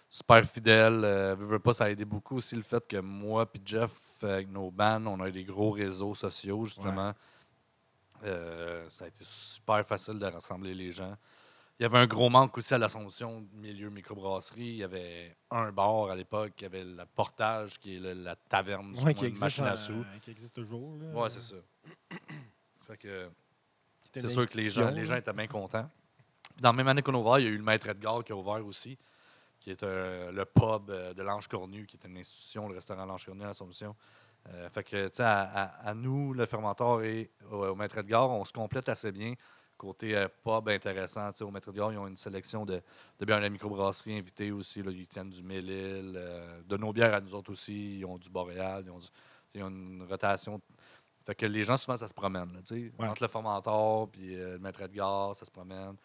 [0.07, 1.36] super fidèle.
[1.39, 4.71] Veux pas, ça a aidé beaucoup aussi le fait que moi et Jeff, avec nos
[4.71, 7.13] bands, on a des gros réseaux sociaux, justement.
[8.24, 11.15] Euh, ça a été super facile de rassembler les gens.
[11.79, 14.62] Il y avait un gros manque aussi à l'Assomption, milieu microbrasserie.
[14.65, 18.13] Il y avait un bar à l'époque, il y avait le portage, qui est le-
[18.13, 20.03] la taverne, Ouais, qui existe, machine à euh, sous.
[20.24, 20.97] qui existe toujours.
[20.97, 21.05] Là.
[21.13, 21.55] Ouais, c'est ça.
[22.88, 23.29] Fait que
[24.03, 25.88] C'était c'est sûr que les gens, les gens étaient bien contents.
[26.59, 28.31] Dans la même année qu'on a ouvert, il y a eu le Maître Edgar qui
[28.31, 28.97] a ouvert aussi,
[29.67, 33.05] qui est euh, le pub euh, de l'Ange Cornu, qui est une institution, le restaurant
[33.05, 33.93] L'Ange Cornu à l'Assomption.
[34.47, 37.97] Euh, fait que, tu sais, à, à- à nous, le fermenteur et au, au Maître
[37.97, 39.33] Edgar, on se complète assez bien.
[39.75, 42.81] Côté euh, pub intéressant, tu sais, au Maître Edgar, ils ont une sélection de,
[43.19, 44.81] de bières de la microbrasserie invitées aussi.
[44.81, 47.97] Là, ils tiennent du Mélile, euh, de nos bières à nous autres aussi.
[48.00, 49.07] Ils ont du Boréal, ils ont, du-
[49.53, 50.62] ils ont une rotation.
[51.25, 52.53] Fait que les gens, souvent, ça se promène.
[52.53, 52.59] Là.
[52.71, 52.91] Ouais.
[53.09, 55.97] Entre le fermenteur puis le Maître Edgar, ça se promène.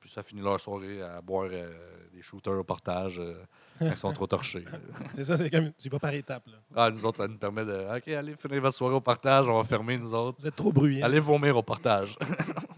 [0.00, 1.72] Puis ça finit leur soirée à boire euh,
[2.12, 3.34] des shooters au portage euh,
[3.78, 4.64] quand ils sont trop torchés.
[5.14, 5.72] C'est ça, c'est comme.
[5.72, 6.46] Tu vas par étapes.
[6.46, 6.58] Là.
[6.76, 7.96] Ah, nous autres, ça nous permet de.
[7.96, 10.36] OK, allez, finir votre soirée au partage, on va fermer, nous autres.
[10.40, 11.04] Vous êtes trop bruyants.
[11.06, 12.16] Allez vomir au partage.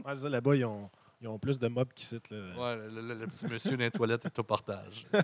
[0.07, 0.89] Ouais, ça, là-bas, ils ont,
[1.21, 2.31] ils ont plus de mobs qui citent.
[2.31, 2.39] Là.
[2.59, 5.07] ouais, le, le- le petit monsieur dans les toilettes est au partage.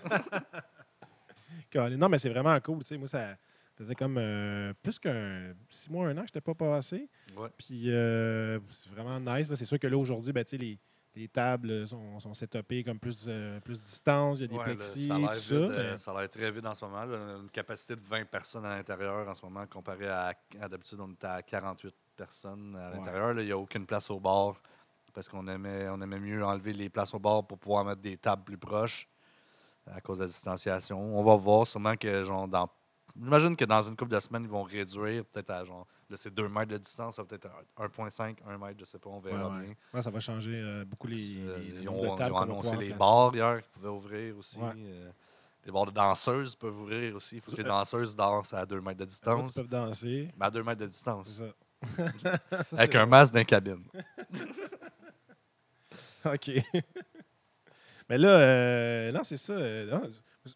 [1.74, 2.78] Non, mais c'est vraiment cool.
[2.80, 3.36] tu sais, Moi, ça
[3.76, 7.08] faisait comme euh, plus qu'un six mois, un an que je n'étais pas passé.
[7.36, 7.48] Ouais.
[7.58, 9.50] Puis euh, c'est vraiment nice.
[9.50, 9.56] là.
[9.56, 10.78] C'est sûr que là, aujourd'hui, ben, tu sais, les,
[11.16, 14.38] les tables sont, sont setupées comme plus, euh, plus distance.
[14.38, 15.54] Il y a des Ouais, plexis, ça a l'air tout ça.
[15.60, 17.04] vide, euh, mais- ça a l'air très vide en ce moment.
[17.04, 17.18] là.
[17.18, 20.68] On a une capacité de 20 personnes à l'intérieur en ce moment, comparé à, à
[20.68, 22.96] d'habitude, on était à 48 personnes à Ouais.
[22.98, 23.34] l'intérieur.
[23.34, 23.42] là.
[23.42, 24.60] Il n'y a aucune place au bar
[25.12, 28.16] parce qu'on aimait, on aimait mieux enlever les places au bar pour pouvoir mettre des
[28.16, 29.08] tables plus proches
[29.86, 30.98] à cause de la distanciation.
[31.16, 32.68] On va voir sûrement que, genre, dans.
[33.16, 35.86] J'imagine que dans une couple de semaines, ils vont réduire peut-être à genre.
[36.10, 37.46] Là, c'est 2 mètres de distance, ça va peut-être
[37.78, 39.66] un- 1,5, 1 mètre, je sais pas, on verra ouais.
[39.66, 39.74] bien.
[39.92, 42.38] Ouais, ça va changer euh, beaucoup les, Euh, les- le ils ont, de ils ont
[42.38, 44.58] annoncé les bars hier qui pouvaient ouvrir aussi.
[44.60, 45.10] Euh,
[45.64, 47.36] les bars de danseuses peuvent ouvrir aussi.
[47.36, 49.50] Il faut que les danseuses dansent à 2 mètres de distance.
[49.50, 50.30] Ils peuvent danser.
[50.36, 51.28] Mais à 2 mètres de C'est distance.
[51.28, 51.44] ça.
[52.18, 52.38] Ça,
[52.78, 53.84] Avec c'est un masque la cabine.
[56.24, 56.50] OK.
[58.08, 59.54] Mais là, euh, non, c'est ça.
[59.54, 60.02] non,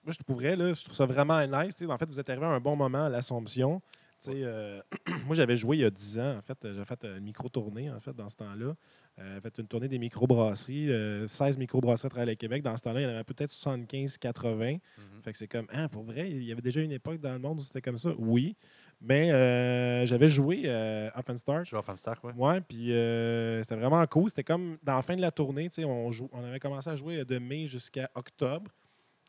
[0.05, 1.77] moi, je pourrais, là, je trouve ça vraiment nice.
[1.88, 3.81] En fait, vous êtes arrivé à un bon moment à l'Assomption.
[4.29, 4.81] Euh,
[5.27, 6.37] moi, j'avais joué il y a 10 ans.
[6.38, 8.74] En fait, j'avais fait une micro-tournée, en fait, dans ce temps-là.
[9.20, 10.90] Euh, fait une tournée des microbrasseries.
[10.90, 12.62] euh, 16 microbrasseries à travers le Québec.
[12.62, 14.77] Dans ce temps-là, il y en avait peut-être 75, 80.
[15.22, 17.38] Fait que c'est comme, ah, pour vrai, il y avait déjà une époque dans le
[17.38, 18.11] monde où c'était comme ça?
[18.18, 18.57] Oui.
[19.01, 21.61] Mais euh, j'avais joué euh, Up and Start.
[21.61, 22.61] Je suis off Stark, ouais.
[22.61, 24.29] Puis euh, c'était vraiment cool.
[24.29, 27.38] C'était comme dans la fin de la tournée, on, on avait commencé à jouer de
[27.38, 28.70] mai jusqu'à octobre.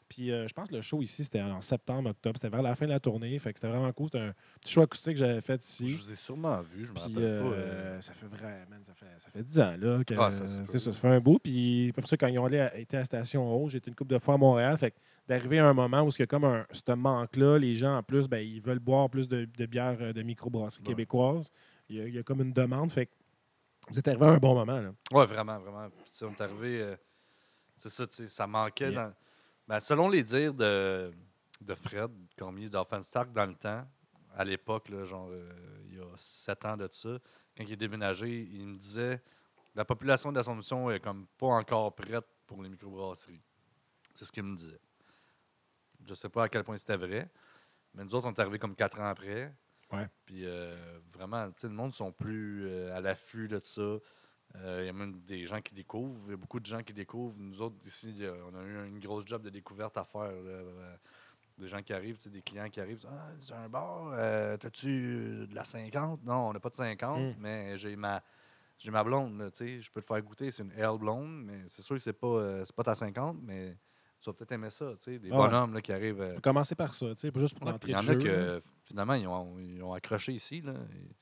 [0.10, 2.36] Puis euh, je pense que le show ici, c'était en septembre, octobre.
[2.38, 3.38] C'était vers la fin de la tournée.
[3.39, 4.08] Fait que c'était vraiment cool.
[4.12, 5.95] C'était un petit show acoustique que j'avais fait Je ici.
[5.95, 7.56] vous ai sûrement vu, je me rappelle euh, pas.
[7.56, 10.04] euh, ça fait vraiment, ça fait, ça fait 10 ans là.
[10.04, 11.38] Que, Ah, ça, c'est ça, ça fait un bout.
[11.39, 14.19] Puis pour ça, quand ils ont allé été à Station Haute, j'étais une couple de
[14.19, 14.78] fois à Montréal.
[14.80, 17.76] Fait que d'arriver à un moment où il y a comme un, ce manque-là, les
[17.76, 20.88] gens en plus, ben, ils veulent boire plus de, euh, de microbrasserie Ouais.
[20.89, 21.52] québécoise.
[21.88, 22.91] Il y, a, il y a comme une demande.
[22.91, 23.12] Fait que
[23.89, 24.80] vous êtes arrivé à un bon moment.
[24.80, 24.91] Là.
[25.13, 25.88] Ouais, vraiment, vraiment.
[25.89, 26.82] Puis, tu sais, on est arrivé.
[26.82, 26.95] euh,
[27.78, 28.91] c'est ça, ça manquait.
[28.91, 29.08] Yeah.
[29.10, 29.13] Dans...
[29.70, 31.14] Ben, selon les dires de,
[31.62, 33.88] de Fred Cormier d'Offense Stark dans le temps,
[34.34, 35.48] à l'époque, genre euh,
[35.86, 37.20] il y a sept ans de ça,
[37.56, 39.22] quand il est déménagé, il me disait
[39.76, 43.44] la population d'Assomption est comme pas encore prête pour les microbrasseries.
[44.16, 44.80] C'est ce qu'il me disait.
[46.04, 47.30] Je sais pas à quel point c'était vrai,
[47.94, 49.54] mais nous autres, on est arrivés comme quatre ans après.
[49.92, 50.10] Ouais.
[50.26, 54.00] Puis euh, vraiment, le monde sont plus euh, à l'affût de ça.
[54.56, 56.20] Euh, Il y a même des gens qui découvrent.
[56.28, 57.36] Il y a beaucoup de gens qui découvrent.
[57.38, 58.16] Nous autres, ici,
[58.52, 60.22] on a eu une grosse job de découverte à faire.
[60.24, 60.30] là.
[60.32, 60.96] Euh,
[61.58, 63.06] Des gens qui arrivent, des clients qui arrivent.
[63.08, 66.24] Ah, c'est un bar, euh, t'as-tu de la 50?
[66.24, 67.36] Non, on n'a pas de 50, Mm.
[67.38, 68.24] mais j'ai ma,
[68.78, 69.82] j'ai ma blonde, tu.
[69.82, 72.28] Je peux te faire goûter, c'est une L blonde, mais c'est sûr que c'est pas,
[72.28, 73.76] euh, c'est pas ta 50, mais
[74.22, 75.48] tu vas peut-être aimer ça, tu sais, des Ah ouais.
[75.50, 76.34] bonhommes là, qui arrivent.
[76.36, 79.14] Faut commencer par ça, tu sais, juste pour Ouais, il y en a que finalement,
[79.16, 80.62] ils ont, ils ont accroché ici.
[80.62, 80.72] Là.
[80.74, 81.16] Et,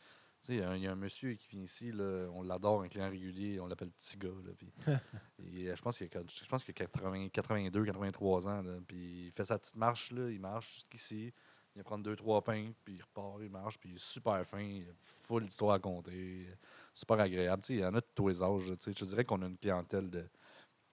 [0.50, 2.82] Il y, a un- il y a un monsieur qui vient ici, là, on l'adore,
[2.82, 4.30] un client régulier, on l'appelle Petit gars.
[4.30, 4.72] là, puis-
[5.40, 8.64] et, je pense qu'il a, je pense qu'il a 80, 82, 83 ans.
[8.88, 11.34] Puis il fait sa petite marche, là, il marche jusqu'ici,
[11.76, 14.46] il va prendre deux, trois pains, puis il repart, il marche, puis il est super
[14.48, 16.48] fin, il a full d'histoire à compter,
[16.94, 17.62] super agréable.
[17.62, 18.64] Tu sais, il y en a de tous les âges.
[18.86, 20.28] Je dirais qu'on a une clientèle de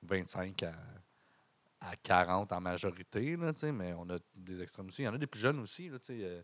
[0.02, 0.74] 25 à,
[1.80, 5.02] à 40 en majorité, là, mais on a des extrêmes aussi.
[5.02, 6.42] Il y en a des plus jeunes aussi, là, euh,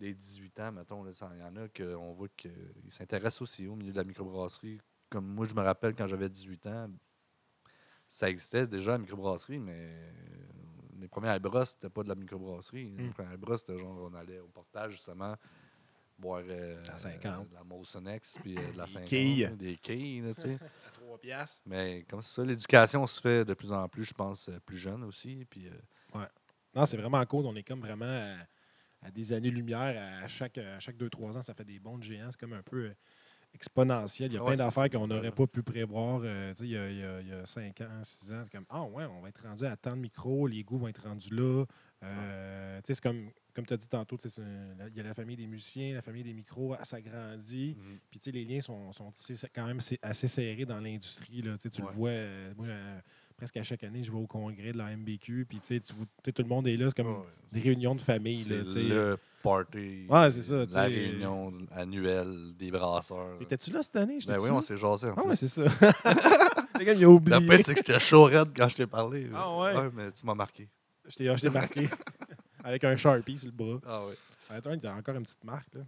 [0.00, 1.04] des 18 ans, mettons.
[1.06, 2.52] Il y en a qu'on voit qu'ils
[2.90, 4.80] s'intéressent aussi au milieu de la microbrasserie.
[5.10, 6.90] Comme moi, je me rappelle quand j'avais 18 ans,
[8.08, 10.10] ça existait déjà la microbrasserie, mais euh,
[10.98, 12.90] les premières brosses, c'était pas de la microbrasserie.
[12.96, 13.12] Les Mm.
[13.12, 15.36] premières brosses, c'était genre, on allait au portage, justement,
[16.18, 17.48] boire euh, La 50.
[17.50, 19.08] de la Mosonex, puis euh, de la Des 50.
[19.08, 19.40] quilles.
[19.42, 20.58] là, Des quilles, tu sais.
[20.86, 21.62] À 3 piastres.
[21.66, 25.04] Mais comme ça, l'éducation se fait de plus en plus, je pense, euh, plus jeune
[25.04, 25.44] aussi.
[25.48, 26.26] Puis, euh,
[26.74, 27.46] Non, c'est vraiment cool.
[27.46, 28.36] On est comme vraiment
[29.02, 30.22] à, des années-lumière.
[30.22, 32.30] À chaque, à chaque 2-3 ans, ça fait des bons de géants.
[32.30, 32.94] C'est comme un peu euh,
[33.54, 34.30] exponentiel.
[34.30, 34.88] Il y a Ouais, plein d'affaires ça.
[34.90, 36.20] qu'on n'aurait pas pu prévoir.
[36.24, 38.44] euh, il, y a, il y a- il y a 5 ans, 6 ans.
[38.50, 41.02] Comme Ah ouais, on va être rendu à tant de micros, les goûts vont être
[41.02, 41.64] rendus là.
[42.02, 45.94] Euh, c'est comme, comme tu as dit tantôt, il y a la famille des musiciens,
[45.94, 47.76] la famille des micros, elle s'agrandit.
[48.10, 49.12] Puis, tu sais, les liens sont, sont
[49.54, 51.42] quand même assez- serrés dans l'industrie.
[51.42, 51.88] Tu Ouais.
[51.88, 52.66] le vois, euh, moi,
[53.40, 55.46] presque à chaque année, je vais au congrès de la MBQ.
[55.48, 56.88] Puis, tu sais, tout le monde est là.
[56.90, 58.38] C'est comme ouais, des réunions de famille.
[58.38, 60.04] C'est le party.
[60.10, 63.40] Ouais, c'est ça, La réunion annuelle des brasseurs.
[63.40, 64.18] Étais-tu là cette année?
[64.28, 65.08] Ben oui, on s'est jasé.
[65.08, 65.62] en Ah, ouais, c'est ça.
[66.78, 67.40] Le gars, il a oublié.
[67.40, 69.26] Le pire, c'est que j'étais chaud raide quand je t'ai parlé.
[69.34, 69.90] Ah ouais?
[69.94, 70.68] mais tu m'as marqué.
[71.08, 71.88] Je t'ai je t'ai marqué
[72.64, 73.80] avec un Sharpie sur le bras.
[73.86, 74.14] Ah ouais.
[74.50, 75.74] Attends, il y a encore une petite marque.
[75.74, 75.80] Là.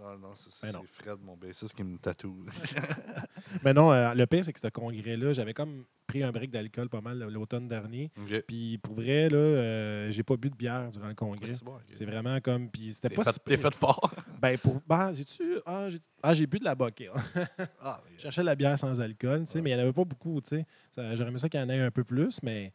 [0.00, 0.50] Ah non, c'est
[0.92, 2.44] Fred, mon bassiste, qui me tatoue.
[3.64, 6.88] Mais non, euh, le pire, c'est que ce congrès-là, j'avais comme pris un break d'alcool
[6.88, 8.10] pas mal l'automne dernier.
[8.46, 11.52] Puis pour vrai, là, euh, j'ai pas bu de bière durant le congrès.
[11.52, 11.78] C'est bon,
[12.10, 12.70] vraiment comme.
[12.70, 14.12] Puis c'était pas fait, si t'es fait fort.
[14.40, 14.80] Ben, pour.
[14.86, 15.58] Ben, j'ai-tu.
[15.64, 17.10] Ah, j'ai ah, j'ai bu de la bokeh.
[17.80, 19.62] Ah, Je cherchais la bière sans alcool, tu sais, Ouais.
[19.62, 20.66] mais il n'y en avait pas beaucoup, tu sais.
[20.90, 22.72] Ça- J'aurais aimé ça qu'il y en ait un peu plus, mais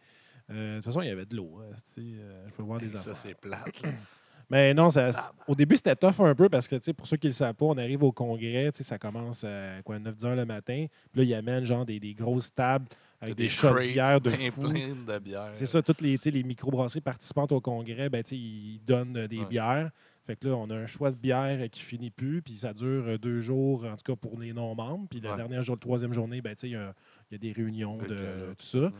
[0.50, 1.60] euh, de toute façon, il y avait de l'eau.
[1.62, 3.18] hein, tu sais, euh, je peux voir des ça, affaires.
[3.18, 3.82] c'est plate.
[4.50, 5.12] Mais non, ça-
[5.48, 7.66] au début, c'était tough un peu parce que, pour ceux qui ne le savent pas,
[7.66, 10.86] on arrive au congrès, ça commence à quoi, 9 heures le matin.
[11.12, 12.86] Puis là, ils amènent genre des, des grosses tables
[13.20, 14.68] avec des, chaudières de fou.
[14.72, 15.50] de bière.
[15.54, 19.46] C'est ça, toutes les, les microbrasseries participantes au congrès, ben, ils donnent euh, des Ouais.
[19.46, 19.90] bières.
[20.28, 22.74] Fait que là, on a un choix de bière euh, qui finit plus, puis ça
[22.74, 25.08] dure euh, deux jours, en tout cas pour les non-membres.
[25.10, 25.38] Puis la Ouais.
[25.38, 26.94] dernière jour, la troisième journée, ben, tu sais, il y, a
[27.32, 28.92] il y a des réunions de euh, tout ça.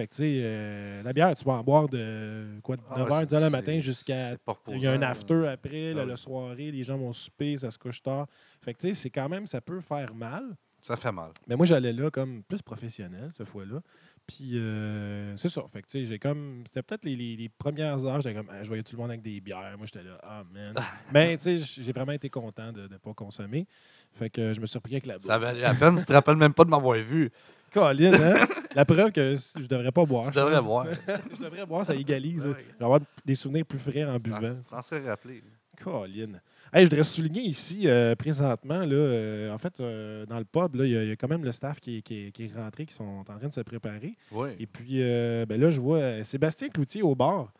[0.00, 3.00] Fait que, tu sais, euh, la bière, tu peux en boire de quoi, de Ah,
[3.00, 4.30] 9h, c'est- 10h le matin jusqu'à
[4.68, 6.16] il y a un after après, là, Ah oui.
[6.16, 8.26] soirée, les gens vont souper, ça se couche tard.
[8.62, 10.56] Fait que, tu sais, c'est quand même, ça peut faire mal.
[10.80, 11.32] Ça fait mal.
[11.46, 13.82] Mais moi, j'allais là comme plus professionnel, cette fois-là.
[14.26, 15.62] Puis, euh, c'est ça.
[15.70, 16.62] Fait que, tu sais, j'ai comme.
[16.66, 19.10] C'était peut-être les, les- les premières heures, j'étais comme, Ah, je voyais tout le monde
[19.10, 19.74] avec des bières.
[19.76, 20.74] Moi, j'étais là, ah, man.
[21.12, 23.66] Mais, tu sais, j'ai vraiment été content de ne pas consommer.
[24.14, 25.26] Fait que je me suis repris avec la bouffe.
[25.26, 25.98] Ça valait la peine.
[25.98, 27.30] Tu te rappelles même pas de m'avoir vu.
[27.72, 28.34] Colin, hein?
[28.74, 30.24] La preuve que je devrais pas boire.
[30.26, 30.86] Tu je devrais boire.
[31.38, 32.44] je devrais boire, ça égalise.
[32.44, 32.52] là.
[32.56, 34.38] Je vais avoir des souvenirs plus frais en buvant.
[34.68, 35.42] T'en serais rappelé.
[35.82, 36.32] Colin.
[36.72, 40.76] Hey, je voudrais souligner ici, euh, présentement, là, euh, en fait, euh, dans le pub,
[40.76, 42.44] il y, a- il y a quand même le staff qui est, qui est- qui
[42.44, 44.14] est rentré, qui sont en train de se préparer.
[44.30, 44.50] Oui.
[44.60, 47.52] Et puis, ben là, je vois Sébastien Cloutier au bar.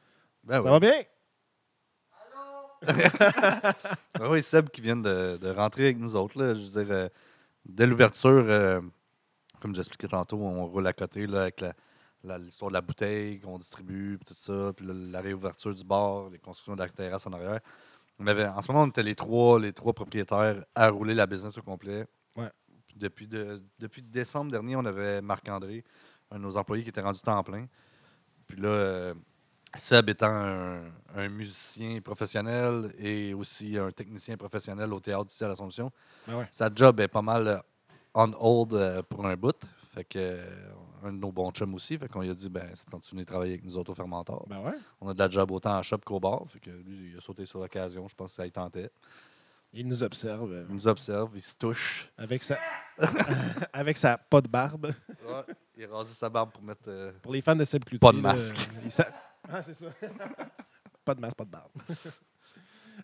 [0.44, 0.70] Ben Ça oui.
[0.70, 0.92] va bien?
[4.20, 6.38] Ah oui, Seb qui vient de, de rentrer avec nous autres.
[6.40, 7.09] Là, je veux dire,
[7.66, 8.44] dès l'ouverture,
[9.61, 11.64] comme j'expliquais tantôt, on roule à côté là, avec
[12.25, 16.38] l'histoire de la bouteille qu'on distribue, puis tout ça, puis la réouverture du bar, les
[16.38, 17.61] constructions de la terrasse en arrière.
[18.18, 21.27] On avait, en ce moment, on était les trois, les trois propriétaires à rouler la
[21.27, 22.07] business au complet.
[22.37, 22.51] Ouais.
[22.96, 25.83] Depuis, de- depuis décembre dernier, on avait Marc-André,
[26.31, 27.66] un de nos employés qui était rendu temps plein.
[28.46, 29.14] Puis là, euh,
[29.75, 30.81] Seb étant un,
[31.14, 35.90] un musicien professionnel et aussi un technicien professionnel au théâtre ici à l'Assomption,
[36.27, 36.49] Ben ouais.
[36.51, 37.62] sa job est pas mal
[38.14, 39.57] on hold euh, pour un bout.
[39.94, 40.44] Fait que euh,
[41.03, 41.99] un de nos bons chums aussi.
[41.99, 44.46] Fait qu'on lui a dit ben c'est continuer de travailler avec nous autres au fermentor.
[44.49, 44.75] Ben ouais.
[45.01, 46.42] On a de la job autant en shop qu'au bar.
[46.49, 48.07] Fait que lui, il a sauté sur l'occasion.
[48.09, 48.90] Je pense que ça y tentait.
[49.73, 52.11] Il nous observe euh, Il nous observe, il se touche.
[52.18, 52.59] avec sa,
[53.73, 54.87] avec sa pas de barbe.
[55.27, 56.83] Ouais, il rasé sa barbe pour mettre.
[56.88, 58.01] euh, Pour les fans de Seb Cloutier.
[58.01, 58.57] Pas de là, masque.
[58.57, 59.09] euh, il sa-
[59.49, 59.87] Ah, c'est ça.
[61.05, 61.70] pas de masque, pas de barbe.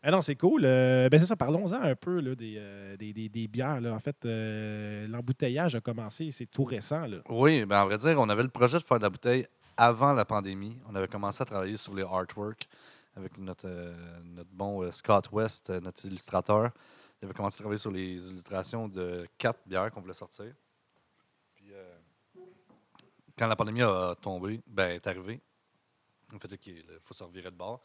[0.03, 0.63] ah non, c'est cool.
[0.65, 3.81] Euh, ben c'est ça, parlons-en un peu là, des, euh, des, des- des bières.
[3.81, 3.95] Là.
[3.95, 7.07] En fait, euh, l'embouteillage a commencé, c'est tout récent.
[7.07, 7.19] Là.
[7.29, 9.47] Oui, ben, en vrai dire, on avait le projet de faire de la bouteille
[9.77, 10.79] avant la pandémie.
[10.89, 12.69] On avait commencé à travailler sur les artworks
[13.17, 13.69] avec notre,
[14.25, 16.71] notre bon Scott West, notre illustrateur.
[17.21, 20.53] Il avait commencé à travailler sur les illustrations de quatre bières qu'on voulait sortir.
[21.55, 21.73] Puis,
[23.39, 25.41] quand la pandémie a tombé, ben, est arrivée,
[26.35, 27.83] on fait il faut se revirer de bord.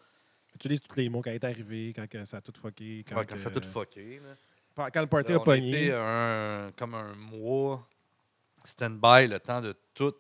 [0.52, 3.04] Tu utilises tous les mots quand elle est arrivé, quand que ça a tout fucké.
[3.08, 4.20] Quand, Ouais, quand ça a tout fucké.
[4.20, 4.90] là.
[4.92, 5.68] Quand le party Là, a pogné.
[5.86, 7.88] était un, comme un mois
[8.64, 10.14] stand-by, le temps de tout.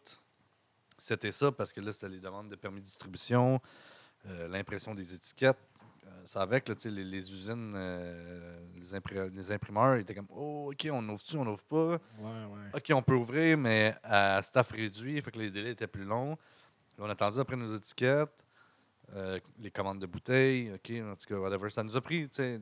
[0.98, 3.60] C'était ça, parce que là, c'était les demandes de permis de distribution,
[4.28, 5.58] euh, l'impression des étiquettes.
[6.06, 10.72] Euh, ça avec, là, les, les usines, euh, les, impri- les imprimeurs étaient comme Oh,
[10.72, 11.92] OK, on ouvre-tu, on ouvre pas?
[12.20, 12.70] Ouais, ouais.
[12.76, 16.32] OK, on peut ouvrir, mais à staff réduit, fait que les délais étaient plus longs.
[16.98, 18.44] Là, on a attendu après nos étiquettes,
[19.14, 21.70] euh, les commandes de bouteilles, OK, en tout cas, whatever.
[21.70, 22.62] Ça nous a pris, tu sais,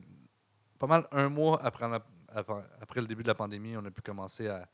[0.78, 3.90] pas mal un mois après, la- après, après le début de la pandémie, on a
[3.90, 4.68] pu commencer à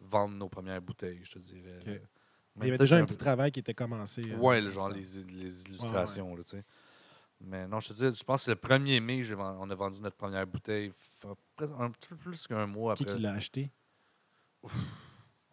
[0.00, 1.78] vendre nos premières bouteilles, je te dirais.
[2.56, 4.20] Mais il y avait déjà un peu- petit travail qui était commencé.
[4.30, 6.64] euh, dans le genre les, les illustrations, tu sais.
[7.44, 10.16] Mais non, je te dis, je pense que le 1er mai, on a vendu notre
[10.16, 10.92] première bouteille,
[11.24, 13.04] un peu plus qu'un mois après.
[13.06, 13.70] qui l'a acheté?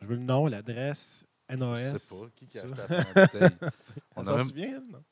[0.01, 1.75] Je veux le nom, l'adresse, NOS.
[1.93, 2.29] Je sais pas.
[2.36, 3.58] Qui, qui a acheté la première bouteille?
[4.15, 4.79] On On s'en même- souvient?
[4.91, 5.03] Non?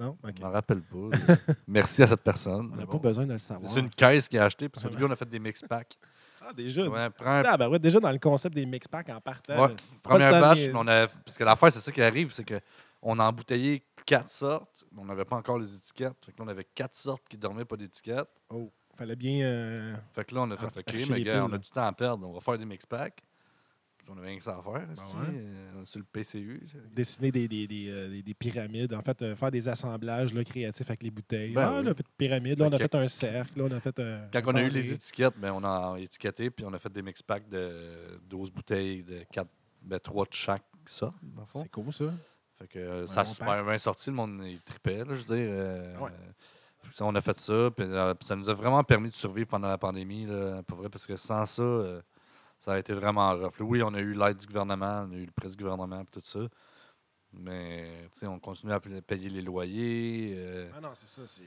[0.00, 0.16] Non?
[0.24, 0.32] OK.
[0.34, 0.96] Je m'en rappelle pas.
[1.68, 2.70] Merci à cette personne.
[2.72, 2.92] On n'a bon.
[2.92, 3.70] pas besoin de le savoir.
[3.70, 5.98] C'est une caisse qui a acheté, parce qu'au début, on a fait des mix packs.
[6.40, 6.88] Ah, déjà?
[6.88, 9.66] Ouais, prends un- Ah, ben ouais, déjà dans le concept des mix packs en partant.
[9.66, 13.18] ouais, première batch, mais on a, parce que l'affaire, c'est ça qui arrive, c'est qu'on
[13.18, 16.16] a embouteillé quatre sortes, mais on n'avait pas encore les étiquettes.
[16.24, 18.30] Fait que là, on avait quatre sortes qui dormaient pas d'étiquettes.
[18.48, 19.44] Oh, fallait bien.
[19.44, 21.92] euh, Fait que là, on a fait, OK, mais gars, on a du temps à
[21.92, 23.22] perdre, on va faire des mix packs.
[24.12, 24.80] On avait rien que ça à faire, ouais?
[25.36, 26.60] euh, sur le PCU.
[26.92, 30.42] dessiner des, des, des, euh, des- des pyramides, en fait, euh, faire des assemblages là,
[30.42, 31.52] créatifs avec les bouteilles.
[31.54, 31.84] Ben ah, oui.
[31.86, 33.98] on a fait une pyramide, là, on a Fait un cercle, là, on a fait
[34.00, 34.28] un.
[34.32, 36.92] Quand un on a eu les étiquettes, ben, on a étiqueté, puis on a fait
[36.92, 39.48] des mix packs de 12 bouteilles, de 4,
[39.82, 41.60] ben, 3 de chaque sorte, dans le fond.
[41.62, 42.12] C'est cool, ça.
[42.58, 45.36] Fait que euh, ça a super bien sorti, le monde il tripait, là, je veux
[45.36, 45.48] dire.
[45.50, 46.10] euh, Ouais.
[46.92, 49.68] ça, on a fait ça, puis euh, ça nous a vraiment permis de survivre pendant
[49.68, 52.02] la pandémie, là, pour vrai, parce que sans ça, euh,
[52.60, 53.54] ça a été vraiment rough.
[53.60, 56.20] Oui, on a eu l'aide du gouvernement, on a eu le prêt du gouvernement, tout
[56.22, 56.40] ça,
[57.32, 60.34] mais tu on continue à pa- payer les loyers.
[60.36, 61.22] euh, Ah non, c'est ça.
[61.26, 61.44] C'est,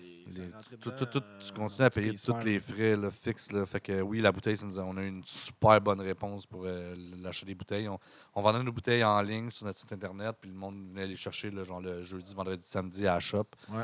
[0.80, 3.52] tout- tout- euh, tu continues à payer tous les frais là, fixes.
[3.52, 3.65] Là.
[3.65, 6.45] Fait que oui, la bouteille, ça nous a- on a eu une super bonne réponse
[6.47, 7.88] pour euh, l'achat des bouteilles.
[7.89, 7.99] On,
[8.34, 11.15] on vendait nos bouteilles en ligne sur notre site internet, puis le monde venait les
[11.17, 13.45] chercher genre le jeudi, vendredi, samedi à la shop.
[13.69, 13.84] Ouais.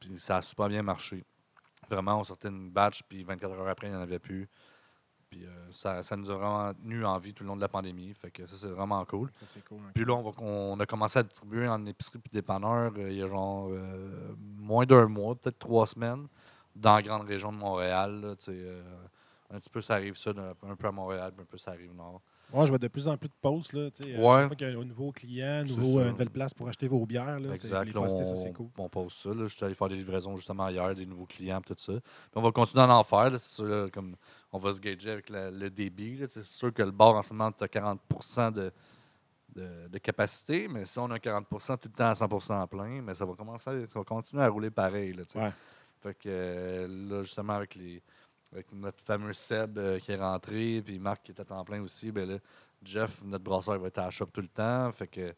[0.00, 1.24] Puis ça a super bien marché.
[1.90, 4.48] Vraiment, on sortait une batch, puis 24 heures après, il n'y en avait plus.
[5.32, 7.68] Puis euh, ça, ça nous a vraiment tenu en vie tout le long de la
[7.68, 8.12] pandémie.
[8.12, 9.30] Fait que ça, c'est vraiment cool.
[9.32, 9.78] Ça, c'est cool.
[9.78, 9.90] hein.
[9.94, 13.16] Puis là, on, va- on a commencé à distribuer en épicerie puis dépanneur euh, il
[13.16, 16.26] y a genre euh, moins d'un mois, peut-être trois semaines,
[16.76, 18.20] dans la grande région de Montréal.
[18.20, 18.34] là,
[19.54, 21.94] un petit peu, ça arrive ça, un peu à Montréal, puis un peu, ça arrive
[21.94, 22.20] nord.
[22.52, 23.72] Ouais, je vois de plus en plus de posts.
[23.72, 24.34] Là, sais, Ouais.
[24.34, 27.06] Chaque fois qu'il y a un nouveau client, nouveau, euh, nouvelle place pour acheter vos
[27.06, 27.40] bières.
[27.40, 27.84] Là, exact.
[27.86, 28.68] les Là, poster, ça, on, c'est cool.
[28.76, 29.30] on pose ça.
[29.30, 29.46] Là.
[29.46, 31.92] Je suis allé faire des livraisons justement hier, des nouveaux clients, tout ça.
[31.94, 32.02] Puis
[32.34, 33.30] on va continuer à en faire.
[33.30, 34.16] là, c'est sûr, là, comme
[34.52, 36.22] on va se gager avec la- le débit.
[36.28, 38.00] C'est sûr que le bar, en ce moment, tu as 40
[38.54, 38.72] de,
[39.54, 43.02] de, de capacité, mais si on a 40% tout le temps à 100% en plein,
[43.02, 45.12] mais ça va commencer, ça va continuer à rouler pareil.
[45.14, 45.22] Là.
[45.34, 45.50] Ouais.
[46.02, 48.02] Fait que euh, là, justement, avec, les,
[48.52, 52.10] avec notre fameux Seb euh, qui est rentré, puis Marc qui était en plein aussi,
[52.12, 52.38] ben là,
[52.82, 54.90] Jeff, notre brasseur, il va être à la shop tout le temps.
[54.92, 55.32] Fait que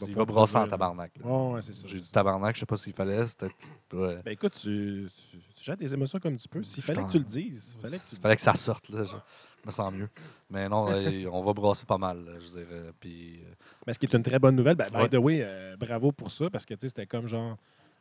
[0.00, 1.12] Va il va brasser en tabarnak.
[1.18, 1.26] là.
[1.26, 1.86] Ouais, ouais, c'est ça.
[1.88, 2.10] J'ai ça.
[2.12, 3.26] tabarnak, je sais pas s'il fallait.
[3.26, 3.46] C'était.
[3.92, 4.20] Ouais.
[4.24, 6.62] Ben écoute, tu, tu, tu jettes tes émotions comme tu peux.
[6.62, 9.04] S'il fallait que tu le dises, fallait que tu Il fallait que ça sorte, là.
[9.04, 10.08] Je, je me sens mieux.
[10.50, 10.86] Mais non,
[11.32, 13.40] on va brasser pas mal, là, je euh, Puis.
[13.42, 13.52] euh,
[13.86, 15.08] Mais ce qui est une très bonne nouvelle, ben, by Ouais.
[15.08, 17.56] the way, euh, bravo pour ça, parce que tu sais, c'était comme genre,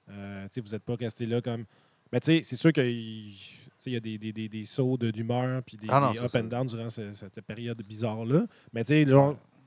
[0.09, 1.63] euh, tu sais, vous n'êtes pas resté là comme.
[2.11, 3.37] Mais tu sais, c'est sûr qu'il tu
[3.79, 6.11] sais, il y a des, des, des, des sauts de- d'humeur puis des, Ah non,
[6.11, 6.39] des c'est up ça.
[6.39, 8.45] and down durant ce- cette période bizarre-là.
[8.73, 9.05] Mais tu sais,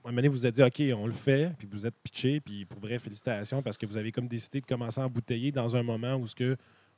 [0.08, 2.40] un moment donné, vous vous êtes dit, OK, on le fait, puis vous êtes pitché,
[2.40, 5.76] puis pour vrai, félicitations, parce que vous avez comme décidé de commencer à embouteiller dans
[5.76, 6.56] un moment où ce que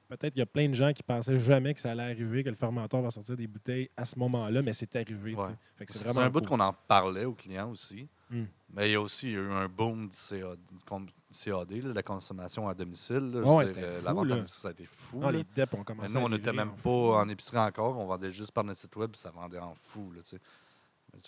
[0.08, 2.48] peut-être il y a plein de gens qui pensaient jamais que ça allait arriver, que
[2.48, 5.34] le fermenteur va sortir des bouteilles à ce moment-là, mais c'est arrivé.
[5.34, 5.46] Ouais.
[5.86, 8.08] C'est vraiment un bout qu'on en parlait aux clients aussi.
[8.28, 8.44] Hmm.
[8.74, 12.02] Mais il y a aussi il y a eu un boom du CAD, là, la
[12.02, 13.30] consommation à domicile.
[13.32, 13.40] là.
[13.40, 14.44] Ouais, dire, fou, là.
[14.46, 15.18] ça a été fou.
[15.18, 15.38] Non, là.
[15.38, 17.12] les DEP ont Mais commencé nous, à on n'était même pas fou.
[17.12, 17.98] en épicerie encore.
[17.98, 20.12] On vendait juste par notre site web, puis ça vendait en fou.
[20.12, 20.20] Là,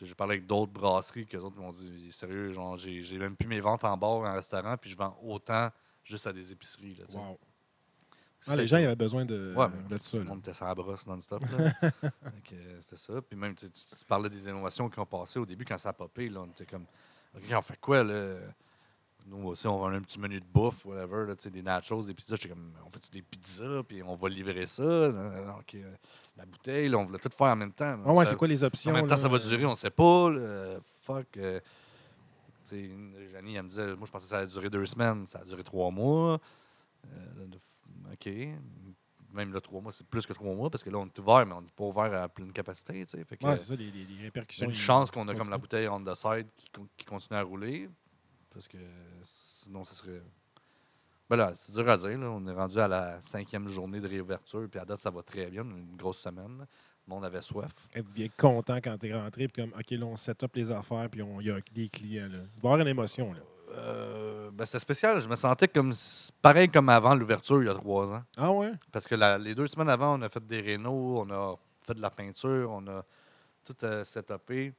[0.00, 3.46] J'ai parlé avec d'autres brasseries que autres m'ont dit sérieux, genre j'ai j'ai même plus
[3.48, 5.70] mes ventes en bar en restaurant, puis je vends autant
[6.04, 6.94] juste à des épiceries.
[6.94, 7.04] Là.
[7.14, 7.38] Wow.
[8.40, 10.10] Ça, Ah, les gens ils avaient besoin de, Ouais, de ça.
[10.10, 10.28] Tout le là.
[10.30, 11.44] monde était la brosse non-stop.
[11.52, 13.22] euh, C'était ça.
[13.22, 13.66] Puis même, tu,
[14.08, 16.28] parlais des innovations qui ont passé au début quand ça a popé.
[16.28, 16.86] Là, on était comme,
[17.36, 18.38] OK, on fait quoi là?
[19.26, 22.34] Nous aussi, on vend un petit menu de bouffe, whatever, là, des nachos, des pizzas.
[22.34, 24.82] J'étais comme, on fait des pizzas, puis on va livrer ça.
[24.82, 25.52] Euh,
[26.36, 27.98] la bouteille, là, on voulait tout faire en même temps.
[28.04, 28.90] Ah ouais, Ça- c'est quoi les options?
[28.90, 29.20] Combien de temps là?
[29.20, 30.30] ça va durer, on ne sait pas.
[30.30, 30.78] là.
[31.02, 31.36] fuck.
[31.36, 31.60] euh,
[33.30, 35.26] Janie, elle me disait, moi, je pensais que ça allait durer deux semaines.
[35.26, 36.40] Ça a duré trois mois.
[37.06, 37.46] Euh,
[38.12, 38.28] OK.
[39.34, 41.44] même là, trois mois, c'est plus que trois mois parce que là, on est ouvert,
[41.46, 43.04] mais on n'est pas ouvert à pleine capacité.
[43.06, 43.24] tu sais.
[43.24, 44.66] Fait que, Ouais, c'est ça, les, les- les répercussions.
[44.66, 47.88] une chance qu'on a comme la bouteille on the side qui, qui continue à rouler.
[48.54, 48.78] Parce que
[49.22, 50.22] sinon, ce serait.
[51.32, 52.18] Ben là, c'est dur à dire.
[52.18, 52.26] là.
[52.30, 54.66] On est rendu à la cinquième journée de réouverture.
[54.70, 55.62] Puis à date, ça va très bien.
[55.62, 56.58] Une grosse semaine.
[57.08, 57.70] Le monde avait soif.
[58.14, 61.22] Bien content quand t'es rentré, puis comme, OK, là, on set up les affaires, puis
[61.22, 62.36] on- il y a des clients, là.
[62.36, 63.38] Il va y avoir une émotion, là.
[63.74, 65.22] Euh, ben, c'était spécial.
[65.22, 65.94] Je me sentais comme
[66.42, 68.22] pareil comme avant l'ouverture il y a trois ans.
[68.36, 68.72] Ah ouais?
[68.92, 71.94] Parce que la- les deux semaines avant, on a fait des rénaux, on a fait
[71.94, 73.02] de la peinture, on a
[73.64, 74.74] tout euh, setupé.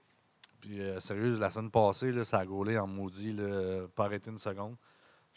[0.62, 4.30] Puis, euh, sérieux, la semaine passée, là, ça a gaulé en maudit, là, pas arrêter
[4.30, 4.76] une seconde.